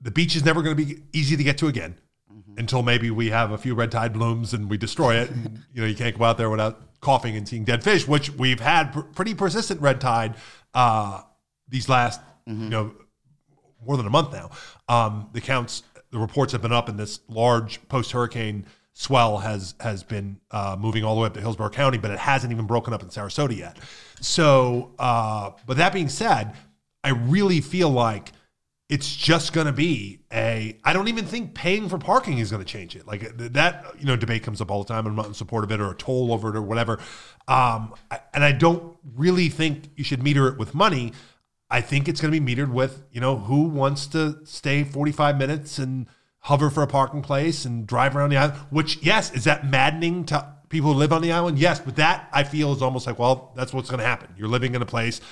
[0.00, 1.96] the beach is never going to be easy to get to again
[2.56, 5.30] until maybe we have a few red tide blooms and we destroy it.
[5.30, 8.30] And, you know, you can't go out there without coughing and seeing dead fish, which
[8.30, 10.34] we've had pr- pretty persistent red tide
[10.72, 11.22] uh,
[11.68, 12.94] these last, you know,
[13.84, 14.50] more than a month now.
[14.88, 19.74] Um, the counts, the reports have been up, and this large post hurricane swell has
[19.80, 22.66] has been uh, moving all the way up to Hillsborough County, but it hasn't even
[22.66, 23.76] broken up in Sarasota yet.
[24.20, 26.54] So, uh, but that being said,
[27.02, 28.32] I really feel like
[28.88, 32.62] it's just going to be a i don't even think paying for parking is going
[32.62, 33.06] to change it.
[33.06, 35.06] Like that you know debate comes up all the time.
[35.06, 36.98] I'm not in support of it or a toll over it or whatever.
[37.48, 37.94] Um,
[38.32, 41.12] and i don't really think you should meter it with money.
[41.70, 45.38] I think it's going to be metered with you know who wants to stay 45
[45.38, 46.06] minutes and
[46.40, 50.24] hover for a parking place and drive around the island which yes is that maddening
[50.26, 51.58] to people who live on the island?
[51.58, 54.28] Yes but that i feel is almost like well that's what's going to happen.
[54.36, 55.22] You're living in a place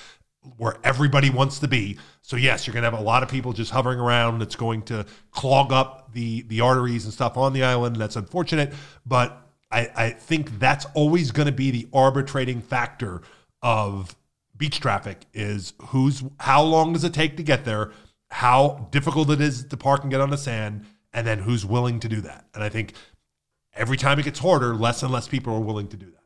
[0.56, 1.98] where everybody wants to be.
[2.20, 4.40] So yes, you're going to have a lot of people just hovering around.
[4.40, 7.96] That's going to clog up the the arteries and stuff on the island.
[7.96, 8.72] That's unfortunate,
[9.06, 13.22] but I, I think that's always going to be the arbitrating factor
[13.62, 14.14] of
[14.56, 17.90] beach traffic is who's how long does it take to get there,
[18.30, 22.00] how difficult it is to park and get on the sand, and then who's willing
[22.00, 22.46] to do that.
[22.54, 22.92] And I think
[23.74, 26.21] every time it gets harder, less and less people are willing to do that.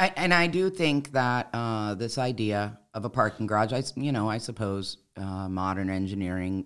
[0.00, 4.12] I, and I do think that uh, this idea of a parking garage, I, you
[4.12, 6.64] know, I suppose uh, modern engineering,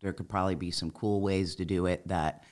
[0.00, 2.44] there could probably be some cool ways to do it that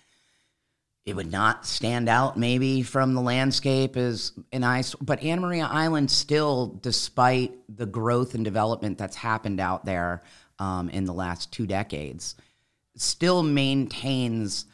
[1.06, 4.94] it would not stand out maybe from the landscape as an ice.
[4.94, 10.22] But Anna Maria Island still, despite the growth and development that's happened out there
[10.58, 12.36] um, in the last two decades,
[12.94, 14.66] still maintains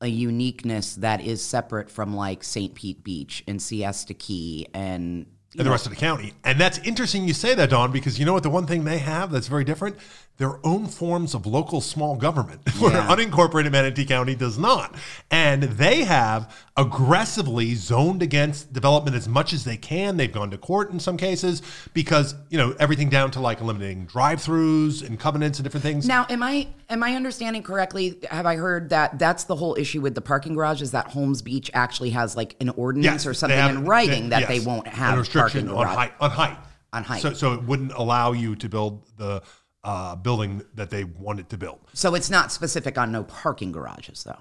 [0.00, 2.74] a uniqueness that is separate from like St.
[2.74, 5.26] Pete Beach and Siesta Key and
[5.56, 6.32] and the rest of the county.
[6.44, 8.44] And that's interesting you say that, Dawn, because you know what?
[8.44, 9.96] The one thing they have that's very different
[10.40, 12.72] their own forms of local small government, yeah.
[12.80, 14.94] where unincorporated Manatee County does not.
[15.30, 20.16] And they have aggressively zoned against development as much as they can.
[20.16, 21.60] They've gone to court in some cases
[21.92, 26.08] because, you know, everything down to like eliminating drive-throughs and covenants and different things.
[26.08, 28.18] Now, am I am I understanding correctly?
[28.30, 31.42] Have I heard that that's the whole issue with the parking garage is that Holmes
[31.42, 34.48] Beach actually has like an ordinance yes, or something have, in writing they, that yes,
[34.48, 36.56] they won't have a restriction on height on height.
[36.94, 37.22] On height.
[37.22, 39.42] So, so it wouldn't allow you to build the
[39.84, 41.80] uh, building that they wanted to build.
[41.94, 44.38] So it's not specific on no parking garages, though.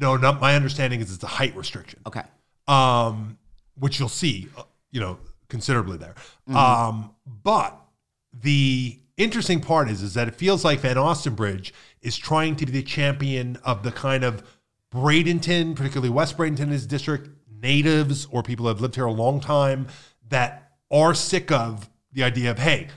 [0.00, 2.00] No, not my understanding is it's a height restriction.
[2.06, 2.22] Okay.
[2.66, 3.38] Um,
[3.78, 6.14] which you'll see, uh, you know, considerably there.
[6.48, 6.56] Mm-hmm.
[6.56, 7.78] Um, but
[8.32, 12.72] the interesting part is, is that it feels like Van Ostenbridge is trying to be
[12.72, 14.42] the champion of the kind of
[14.92, 17.28] Bradenton, particularly West Bradenton, his district
[17.60, 19.88] natives or people who have lived here a long time
[20.28, 22.88] that are sick of the idea of, hey,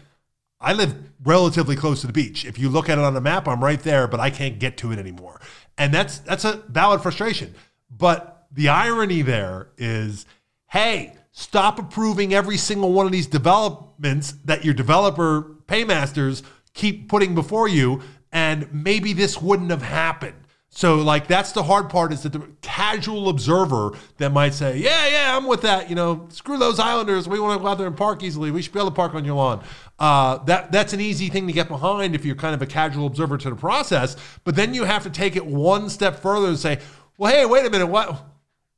[0.59, 2.45] I live relatively close to the beach.
[2.45, 4.77] If you look at it on the map, I'm right there, but I can't get
[4.77, 5.39] to it anymore.
[5.77, 7.53] And that's that's a valid frustration.
[7.91, 10.25] But the irony there is,
[10.67, 16.41] hey, stop approving every single one of these developments that your developer paymasters
[16.73, 18.01] keep putting before you,
[18.31, 20.46] and maybe this wouldn't have happened.
[20.77, 25.07] So, like, that's the hard part is that the casual observer that might say, Yeah,
[25.07, 25.89] yeah, I'm with that.
[25.89, 27.27] You know, screw those Islanders.
[27.27, 28.51] We want to go out there and park easily.
[28.51, 29.63] We should be able to park on your lawn.
[29.97, 33.07] Uh, that That's an easy thing to get behind if you're kind of a casual
[33.07, 34.17] observer to the process.
[34.43, 36.77] But then you have to take it one step further and say,
[37.17, 37.87] Well, hey, wait a minute.
[37.87, 38.23] What?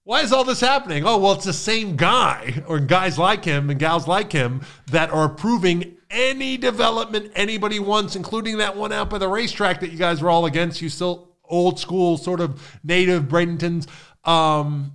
[0.06, 1.06] Why is all this happening?
[1.06, 5.10] Oh, well, it's the same guy or guys like him and gals like him that
[5.10, 9.98] are approving any development anybody wants, including that one out by the racetrack that you
[9.98, 10.82] guys were all against.
[10.82, 13.88] You still old school sort of native Bradentons.
[14.28, 14.94] Um,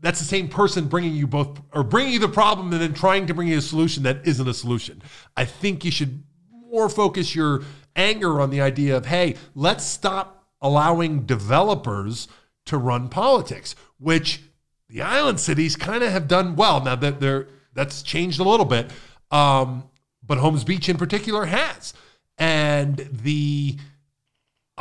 [0.00, 3.26] that's the same person bringing you both or bringing you the problem and then trying
[3.28, 5.00] to bring you a solution that isn't a solution.
[5.36, 7.62] I think you should more focus your
[7.94, 12.28] anger on the idea of, hey, let's stop allowing developers
[12.66, 14.42] to run politics, which
[14.88, 16.82] the island cities kind of have done well.
[16.82, 18.90] Now that they're that's changed a little bit,
[19.30, 19.84] um,
[20.22, 21.94] but Holmes Beach in particular has,
[22.38, 23.78] and the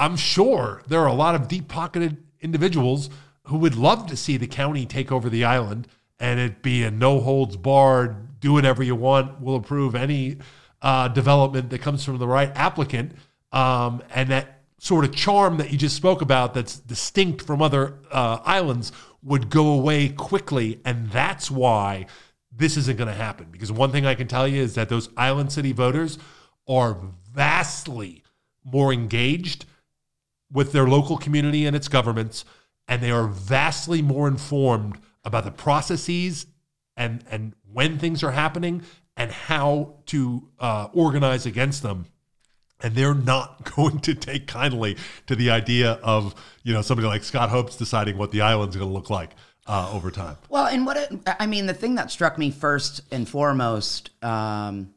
[0.02, 3.12] I'm sure there are a lot of deep pocketed individuals
[3.43, 5.88] who would love to see the county take over the island
[6.20, 10.38] and it be a no holds barred, do whatever you want, we'll approve any
[10.82, 13.12] uh, development that comes from the right applicant.
[13.52, 17.99] Um, and that sort of charm that you just spoke about that's distinct from other
[18.10, 18.91] uh, islands
[19.22, 20.82] would go away quickly.
[20.84, 22.08] And that's why
[22.52, 23.49] this isn't going to happen.
[23.52, 26.18] Because one thing I can tell you is that those island city voters
[26.68, 26.97] are
[27.32, 28.24] vastly
[28.64, 29.66] more engaged
[30.52, 32.45] with their local community and its governments,
[32.88, 36.45] and they are vastly more informed about the processes
[36.97, 38.84] and and when things are happening
[39.16, 42.06] and how to uh, organize against them.
[42.84, 44.97] And they're not going to take kindly
[45.28, 48.89] to the idea of you know somebody like Scott Hopes deciding what the island's going
[48.89, 49.32] to look like
[49.68, 50.38] uh, over time.
[50.49, 54.93] Well, and what it, I mean, the thing that struck me first and foremost, um,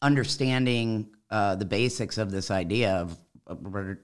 [0.00, 3.18] understanding uh, the basics of this idea of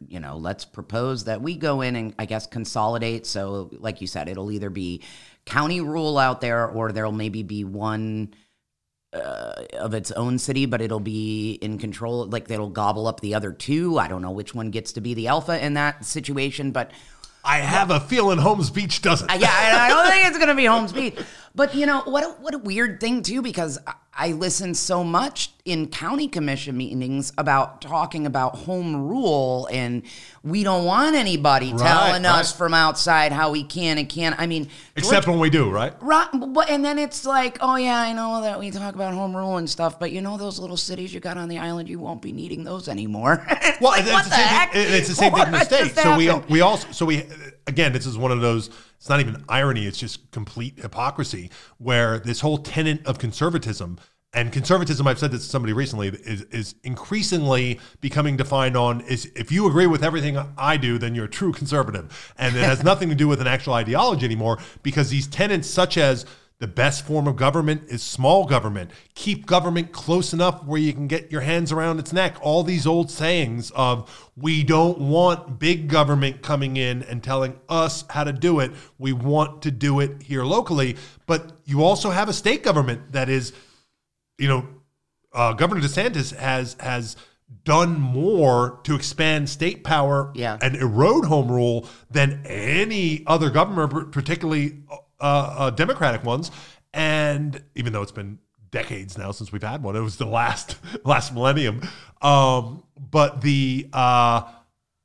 [0.09, 3.27] you know, let's propose that we go in and I guess consolidate.
[3.27, 5.03] So, like you said, it'll either be
[5.45, 8.35] county rule out there or there'll maybe be one
[9.13, 12.27] uh, of its own city, but it'll be in control.
[12.27, 13.99] Like it'll gobble up the other two.
[13.99, 16.91] I don't know which one gets to be the alpha in that situation, but
[17.45, 19.31] I have a feeling Holmes Beach doesn't.
[19.41, 21.17] yeah, I, I don't think it's going to be Holmes Beach.
[21.55, 22.25] But you know what?
[22.25, 26.77] A, what a weird thing too, because I, I listen so much in county commission
[26.77, 30.03] meetings about talking about home rule, and
[30.43, 34.35] we don't want anybody Right, telling us from outside how we can and can't.
[34.39, 35.93] I mean, Except when we do, right?
[36.01, 39.37] Right, but and then it's like, oh yeah, I know that we talk about home
[39.37, 41.99] rule and stuff, but you know those little cities you got on the island, you
[41.99, 43.47] won't be needing those anymore.
[43.81, 44.73] Well, Like, it's, what the the same heck?
[44.73, 45.97] thing, it's the same thing in the What state.
[45.97, 47.25] So we we also so we
[47.69, 48.71] again this is one of those.
[48.97, 49.87] It's not even irony.
[49.87, 51.51] It's just complete hypocrisy.
[51.79, 53.99] Where this whole tenet of conservatism
[54.35, 59.31] and conservatism, I've said this to somebody recently, is is increasingly becoming defined on is
[59.35, 62.85] if you agree with everything I do, then you're a true conservative, and it has
[62.85, 64.59] nothing to do with an actual ideology anymore.
[64.83, 66.27] Because these tenets, such as
[66.59, 68.91] the best form of government is small government.
[69.15, 72.37] Keep government close enough where you can get your hands around its neck.
[72.43, 78.05] All these old sayings of we don't want big government coming in and telling us
[78.11, 78.73] how to do it.
[78.99, 80.97] We want to do it here locally.
[81.27, 83.53] But you also have a state government that is,
[84.39, 84.67] you know,
[85.33, 87.17] uh, Governor DeSantis has has
[87.65, 90.59] done more to expand state power Yeah.
[90.61, 94.83] and erode home rule than any other government, particularly
[95.21, 96.51] uh, uh, Democratic ones.
[96.93, 98.39] And even though it's been
[98.71, 101.81] decades now since we've had one, it was the last last millennium.
[102.21, 104.43] Um, but the uh,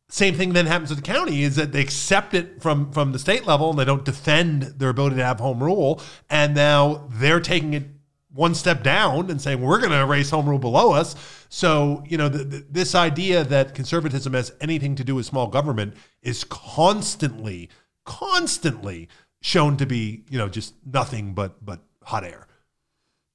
[0.10, 3.20] same thing then happens with the county is that they accept it from from the
[3.20, 7.40] state level and they don't defend their ability to have home rule, and now they're
[7.40, 7.93] taking it
[8.34, 11.16] one step down and saying we're going to erase home rule below us.
[11.50, 16.44] So you know this idea that conservatism has anything to do with small government is
[16.44, 17.70] constantly,
[18.06, 19.08] constantly
[19.42, 22.48] shown to be you know just nothing but but hot air.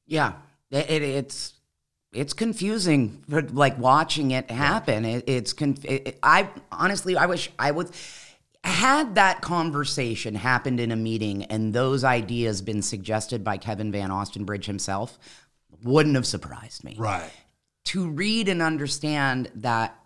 [0.07, 0.33] Yeah,
[0.71, 1.55] it, it, it's
[2.13, 5.05] it's confusing, for, like watching it happen.
[5.05, 7.91] It, it's conf- it- I honestly, I wish I would
[8.65, 14.11] had that conversation happened in a meeting and those ideas been suggested by Kevin Van
[14.11, 15.19] Ostenbridge himself.
[15.83, 16.97] Wouldn't have surprised me.
[16.99, 17.31] Right.
[17.87, 19.99] to read and understand that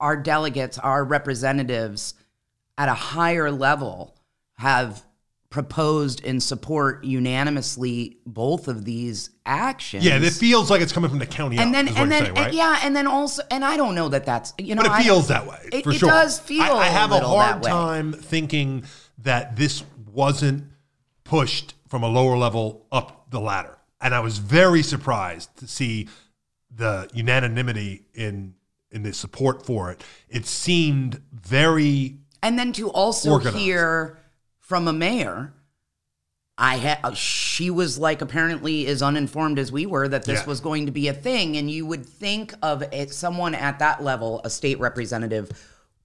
[0.00, 2.14] our delegates, our representatives
[2.76, 4.16] at a higher level
[4.58, 5.02] have
[5.52, 10.04] proposed and support unanimously both of these actions.
[10.04, 11.58] Yeah, and it feels like it's coming from the county.
[11.58, 12.46] and then what and then saying, right?
[12.46, 14.92] and yeah, and then also and I don't know that that's you know but it
[14.92, 16.08] I- feels that way it- for it sure.
[16.08, 18.84] does feel I, I have a a, hard time thinking
[19.18, 20.64] that this wasn't
[21.22, 26.08] pushed from a lower level up the ladder, and I was very surprised to see
[26.74, 28.54] the unanimity in
[28.90, 30.02] in the support for it.
[30.30, 33.58] It seemed very And then to also Organized.
[33.58, 34.18] hear
[34.62, 35.52] from a mayor,
[36.56, 40.46] I had uh, she was like apparently as uninformed as we were that this Yeah.
[40.46, 44.02] was going to be a thing, and you would think of it, someone at that
[44.02, 45.50] level, a state representative,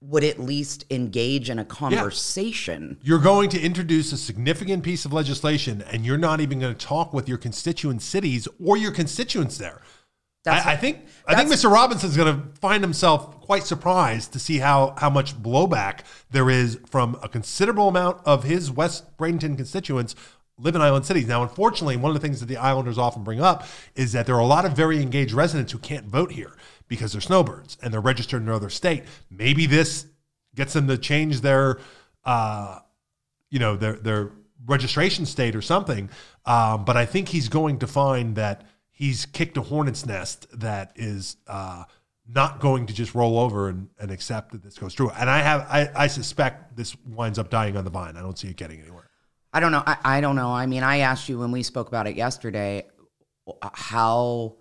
[0.00, 2.98] would at least engage in a conversation.
[3.02, 6.86] you're going to introduce a significant piece of legislation, and you're not even going to
[6.86, 9.80] talk with your constituent cities or your constituents there.
[10.50, 11.70] That's- I, I think I think Mr.
[11.70, 16.78] Robinson's going to find himself quite surprised to see how how much blowback there is
[16.86, 20.14] from a considerable amount of his West Bradenton constituents
[20.58, 21.26] live in island cities.
[21.26, 24.34] Now, unfortunately, one of the things that the islanders often bring up is that there
[24.34, 26.56] are a lot of very engaged residents who can't vote here
[26.88, 29.04] because they're snowbirds and they're registered in another state.
[29.30, 30.06] Maybe this
[30.56, 31.78] gets them to change their
[32.24, 32.80] uh,
[33.50, 34.32] you know their their
[34.66, 36.10] registration state or something.
[36.44, 38.66] Um, but I think he's going to find that
[38.98, 41.84] he's kicked a hornet's nest that is uh,
[42.26, 45.10] not going to just roll over and, and accept that this goes through.
[45.10, 48.16] And I have I, I suspect this winds up dying on the vine.
[48.16, 49.08] I don't see it getting anywhere.
[49.52, 49.84] I don't know.
[49.86, 50.50] I, I don't know.
[50.50, 52.86] I mean, I asked you when we spoke about it yesterday,
[53.72, 54.56] how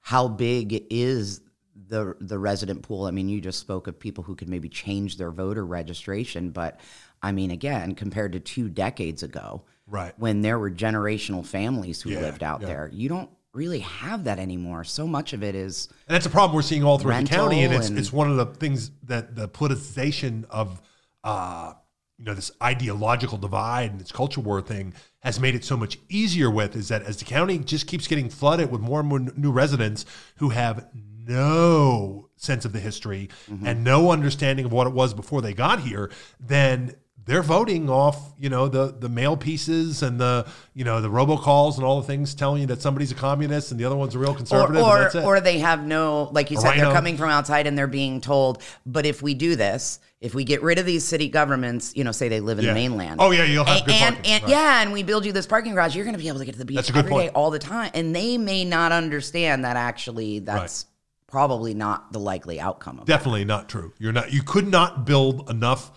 [0.00, 1.40] how big is
[1.88, 3.06] the the resident pool?
[3.06, 6.78] I mean, you just spoke of people who could maybe change their voter registration, but
[7.22, 10.12] I mean, again, compared to two decades ago, Right.
[10.18, 12.66] when there were generational families who Yeah, lived out yeah.
[12.68, 14.84] there, you don't really have that anymore.
[14.84, 17.62] So much of it is And that's a problem we're seeing all throughout the county,
[17.64, 20.80] and it's and- it's one of the things that the politicization of
[21.24, 21.72] uh,
[22.18, 25.98] you know this ideological divide and this culture war thing has made it so much
[26.08, 29.18] easier with is that as the county just keeps getting flooded with more and more
[29.20, 30.04] new residents
[30.36, 30.86] who have
[31.26, 33.66] no sense of the history Mm-hmm.
[33.66, 36.94] and no understanding of what it was before they got here, then
[37.28, 41.76] they're voting off, you know, the the mail pieces and the you know the robocalls
[41.76, 44.18] and all the things telling you that somebody's a communist and the other one's a
[44.18, 44.82] real or conservative.
[44.82, 45.24] or, that's it.
[45.24, 48.62] or they have no like you said they're coming from outside and they're being told
[48.86, 52.12] but if we do this if we get rid of these city governments you know
[52.12, 52.70] say they live in Yeah.
[52.72, 54.32] the mainland Oh, yeah, you'll have and, good and, parking.
[54.32, 54.50] and Right.
[54.50, 56.52] yeah and we build you this parking garage you're going to be able to get
[56.52, 58.90] to the beach That's a good every day all the time and they may not
[58.90, 60.86] understand that actually that's
[61.26, 63.06] probably not the likely outcome of it.
[63.06, 63.92] Definitely not true.
[63.98, 64.32] You're not.
[64.32, 65.90] You could not build enough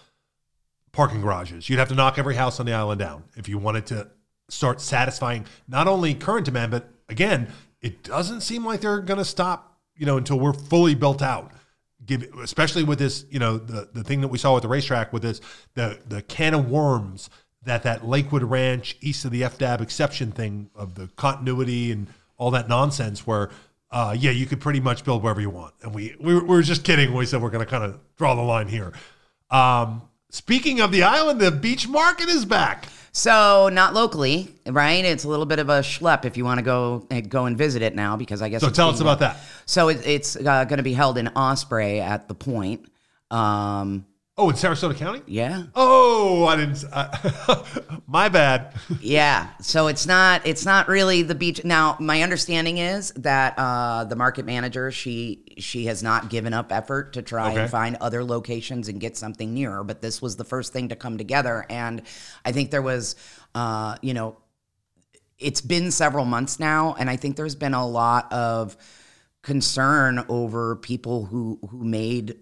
[0.92, 1.70] parking garages.
[1.70, 4.10] You'd have to knock every house on the island down if you wanted to
[4.50, 7.48] start satisfying not only current demand, but again,
[7.82, 9.68] it doesn't seem like they're going to stop.
[9.96, 11.52] You know, until we're fully built out.
[12.04, 15.14] Give, especially with this, you know, the the thing that we saw with the racetrack
[15.14, 15.42] with this,
[15.76, 17.30] the the can of worms
[17.64, 22.50] that that Lakewood Ranch east of the FDAB exception thing of the continuity and all
[22.52, 23.52] that nonsense where
[23.92, 25.74] uh, yeah, you could pretty much build wherever you want.
[25.84, 27.84] And we we were, we were just kidding when we said we're going to kind
[27.84, 28.94] of draw the line here.
[29.50, 32.88] Um, speaking of the island, the beach market is back.
[33.14, 36.64] so not locally right it's a little bit of a schlep if you want to
[36.64, 39.36] go eh, go and visit it now because i guess So tell us about that.
[39.66, 42.86] So it, it's uh, going to be held in Osprey at the Point.
[43.30, 44.06] Um,
[44.42, 45.22] Oh, in Sarasota County.
[45.28, 46.84] yeah, Oh, I didn't.
[46.92, 47.64] Uh,
[48.08, 48.74] my bad.
[49.00, 49.50] yeah.
[49.62, 51.64] So it's not it's not really the beach.
[51.64, 56.72] Now, my understanding is that uh, the market manager she she has not given up
[56.72, 57.62] effort to try Okay.
[57.62, 59.84] and find other locations and get something nearer.
[59.84, 62.02] But this was the first thing to come together, and
[62.44, 63.16] I think there was,
[63.54, 64.38] uh, you know,
[65.38, 68.76] it's been several months now, and I think there's been a lot of
[69.44, 72.38] concern over people who who made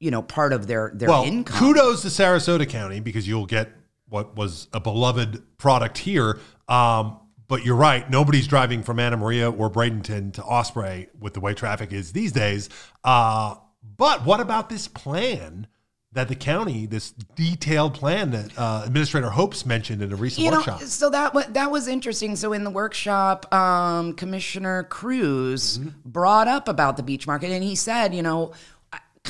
[0.00, 1.56] you know part of their their well, income.
[1.58, 3.70] kudos to Sarasota County because you'll get
[4.08, 6.38] what was a beloved product here.
[6.68, 8.08] Um, but you're right.
[8.08, 12.32] Nobody's driving from Anna Maria or Bradenton to Osprey with the way traffic is these
[12.32, 12.68] days.
[13.04, 13.56] Uh,
[13.96, 15.66] but what about this plan
[16.12, 20.50] that the county, this detailed plan that uh, Administrator Hopes mentioned in a recent you
[20.50, 20.80] know, workshop?
[20.82, 22.36] so that that was interesting.
[22.36, 25.88] So in the workshop, um, Commissioner Kruse Mm-hmm.
[26.04, 28.52] brought up about the beach market, and he said, you know,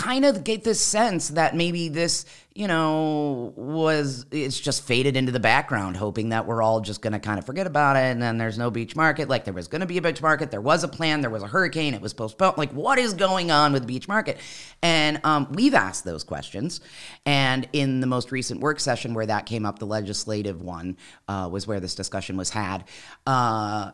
[0.00, 2.24] kind of get this sense that maybe this,
[2.54, 7.12] you know, was it's just faded into the background, hoping that we're all just going
[7.12, 9.28] to kind of forget about it, and then there's no beach market.
[9.28, 11.42] Like there was going to be a beach market, there was a plan, there was
[11.42, 12.56] a hurricane, it was postponed.
[12.56, 14.38] Like what is going on with the beach market?
[14.82, 16.80] And um, we've asked those questions,
[17.26, 20.96] and in the most recent work session where that came up, the legislative one
[21.28, 22.84] uh, was where this discussion was had.
[23.26, 23.90] Uh,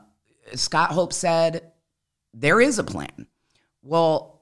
[0.54, 1.72] Scott Hopes said
[2.32, 3.26] there is a plan.
[3.82, 4.35] Well,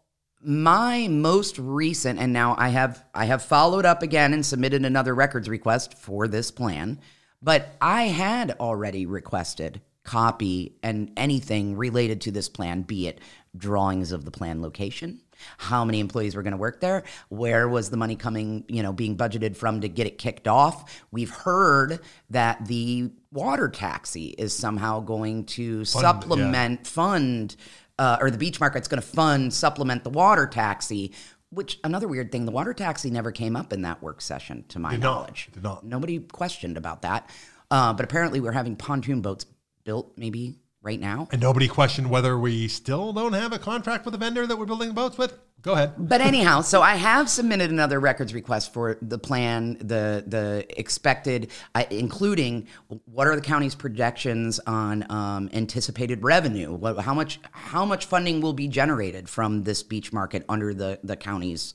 [0.45, 5.14] my most recent and now I have I have followed up again and submitted another
[5.14, 7.01] records request for this plan,
[7.42, 13.20] but I had already requested copy and anything related to this plan, be it
[13.57, 15.20] drawings of the plan location,
[15.59, 18.92] how many employees were going to work there, where was the money coming, you know,
[18.92, 21.03] being budgeted from to get it kicked off.
[21.11, 27.57] We've heard that the water taxi is somehow going to supplement fund
[27.99, 31.12] uh, or the beach market's going to fund supplement the water taxi
[31.51, 34.78] which another weird thing the water taxi never came up in that work session to
[34.78, 35.12] my Did not.
[35.20, 35.84] knowledge Did not.
[35.84, 37.30] nobody questioned about that
[37.70, 39.47] uh, but apparently we're having pontoon boats
[39.84, 44.12] built maybe right now and nobody questioned whether we still don't have a contract with
[44.12, 45.37] the vendor that we're building the boats with.
[45.62, 45.95] Go ahead.
[45.97, 51.51] but anyhow, so I have submitted another records request for the plan, the the expected,
[51.74, 52.66] uh, including
[53.07, 56.74] what are the county's projections on um, anticipated revenue?
[56.74, 61.01] What, how much how much funding will be generated from this beach market under the
[61.03, 61.72] the county's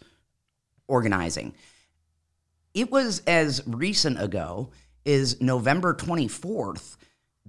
[0.87, 1.55] organizing?
[2.75, 4.69] It was as recent ago
[5.03, 6.95] as November twenty fourth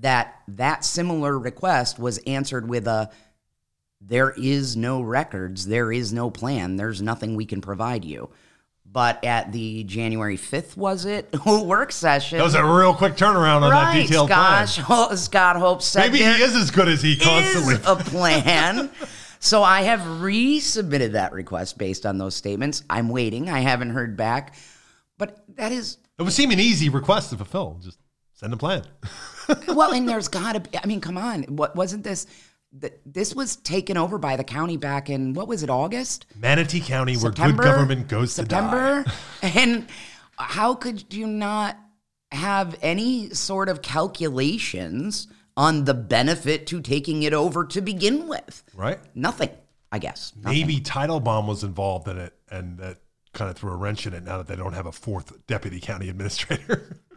[0.01, 3.11] that that similar request was answered with a
[4.01, 8.31] there is no records, there is no plan, there's nothing we can provide you.
[8.93, 11.33] But at the January 5th, was it?
[11.47, 12.39] work session.
[12.39, 15.17] That was a real quick turnaround on that right, detailed Scott, plan.
[15.17, 17.75] Scott Hopes said Maybe he is as good as he constantly.
[17.75, 18.91] is a plan.
[19.39, 22.83] so I have resubmitted that request based on those statements.
[22.91, 23.49] I'm waiting.
[23.49, 24.57] I haven't heard back.
[25.19, 27.79] But that is It would seem an easy request to fulfill.
[27.85, 27.99] Just
[28.41, 28.83] send a plan.
[29.69, 30.79] well, and there's got to be.
[30.79, 31.43] I mean, come on.
[31.45, 32.27] What wasn't this?
[32.81, 36.25] th- This was taken over by the county back in what was it, August?
[36.35, 39.05] Manatee County, where good government goes to die.
[39.05, 39.05] September.
[39.43, 39.87] and
[40.39, 41.77] how could you not
[42.33, 48.63] have any sort of calculations on the benefit to taking it over to begin with?
[48.75, 48.99] Right?
[49.15, 49.51] Nothing,
[49.93, 50.33] I guess.
[50.35, 50.59] Nothing.
[50.61, 52.97] Maybe Teitelbaum was involved in it, and that
[53.35, 54.23] kind of threw a wrench in it.
[54.25, 56.97] Now that they don't have a fourth deputy county administrator.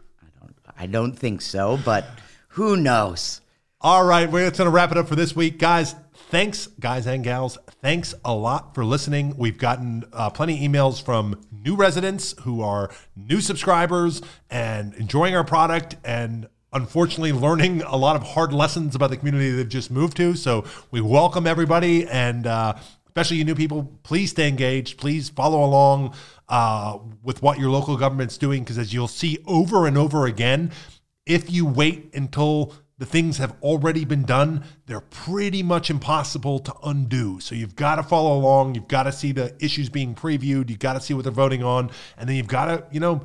[0.78, 2.06] I don't think so, but
[2.48, 3.40] who knows?
[3.80, 5.94] All right, we're going to wrap it up for this week, guys.
[6.30, 7.58] thanks, guys and gals.
[7.82, 9.36] Thanks a lot for listening.
[9.36, 15.44] We've gotten uh, plenty emails from new residents who are new subscribers and enjoying our
[15.44, 20.16] product and unfortunately learning a lot of hard lessons about the community they've just moved
[20.16, 20.34] to.
[20.34, 22.74] So we welcome everybody and uh,
[23.14, 24.98] especially you new people, please stay engaged.
[24.98, 26.12] Please follow along
[26.48, 30.72] uh, with what your local government's doing because as you'll see over and over again,
[31.24, 36.74] if you wait until the things have already been done, they're pretty much impossible to
[36.82, 37.38] undo.
[37.38, 38.74] So you've got to follow along.
[38.74, 40.68] You've got to see the issues being previewed.
[40.68, 41.92] You've got to see what they're voting on.
[42.18, 43.22] And then you've got to, you know,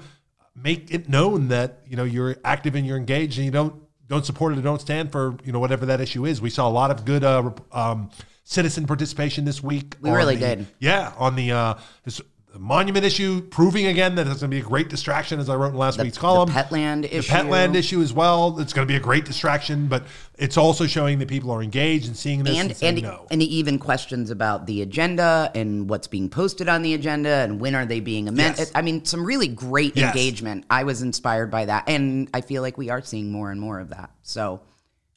[0.56, 3.74] make it known that, you know, you're active and you're engaged and you don't
[4.08, 6.42] don't support it or don't stand for, you know, whatever that issue is.
[6.42, 8.10] We saw a lot of good uh, um,
[8.50, 9.96] citizen participation this week.
[10.02, 10.68] We really the, did.
[10.80, 11.74] Yeah, on the uh,
[12.04, 12.20] this
[12.58, 15.68] monument issue, proving again that it's going to be a great distraction, as I wrote
[15.70, 16.50] in last The- week's column.
[16.50, 17.32] the Petland the issue.
[17.32, 18.60] Petland issue as well.
[18.60, 20.04] It's going to be a great distraction, but
[20.40, 23.28] it's also showing that people are engaged and seeing this and, and and, no.
[23.30, 27.76] and even questions about the agenda and what's being posted on the agenda and when
[27.76, 28.58] are they being amended.
[28.58, 28.72] Yes.
[28.74, 30.16] I mean, some really great Yes.
[30.16, 30.66] engagement.
[30.72, 33.80] I was inspired by that, and I feel like we are seeing more and more
[33.80, 34.10] of that.
[34.24, 34.62] So,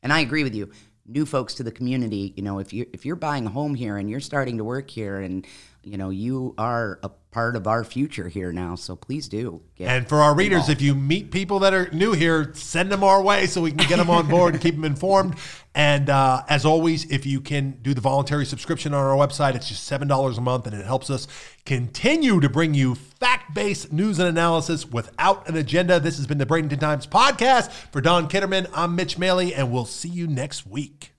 [0.03, 0.71] and I agree with you.
[1.07, 3.97] New folks to the community, you know, if you if you're buying a home here
[3.97, 5.47] and you're starting to work here, and
[5.85, 9.63] you know you are a part of our future here now, so please do.
[9.75, 10.71] Get And for our readers, involved.
[10.73, 13.89] if you meet people that are new here, send them our way so we can
[13.89, 15.37] get them on board and keep them informed.
[15.75, 19.67] And uh, as always, if you can do the voluntary subscription on our website, it's
[19.67, 21.27] just $7 a month and it helps us
[21.65, 25.99] continue to bring you fact based news and analysis without an agenda.
[25.99, 27.71] This has been the Bradenton Times podcast.
[27.91, 31.13] For Dawn Kitterman, I'm Mitch Maley, and we'll see you next week.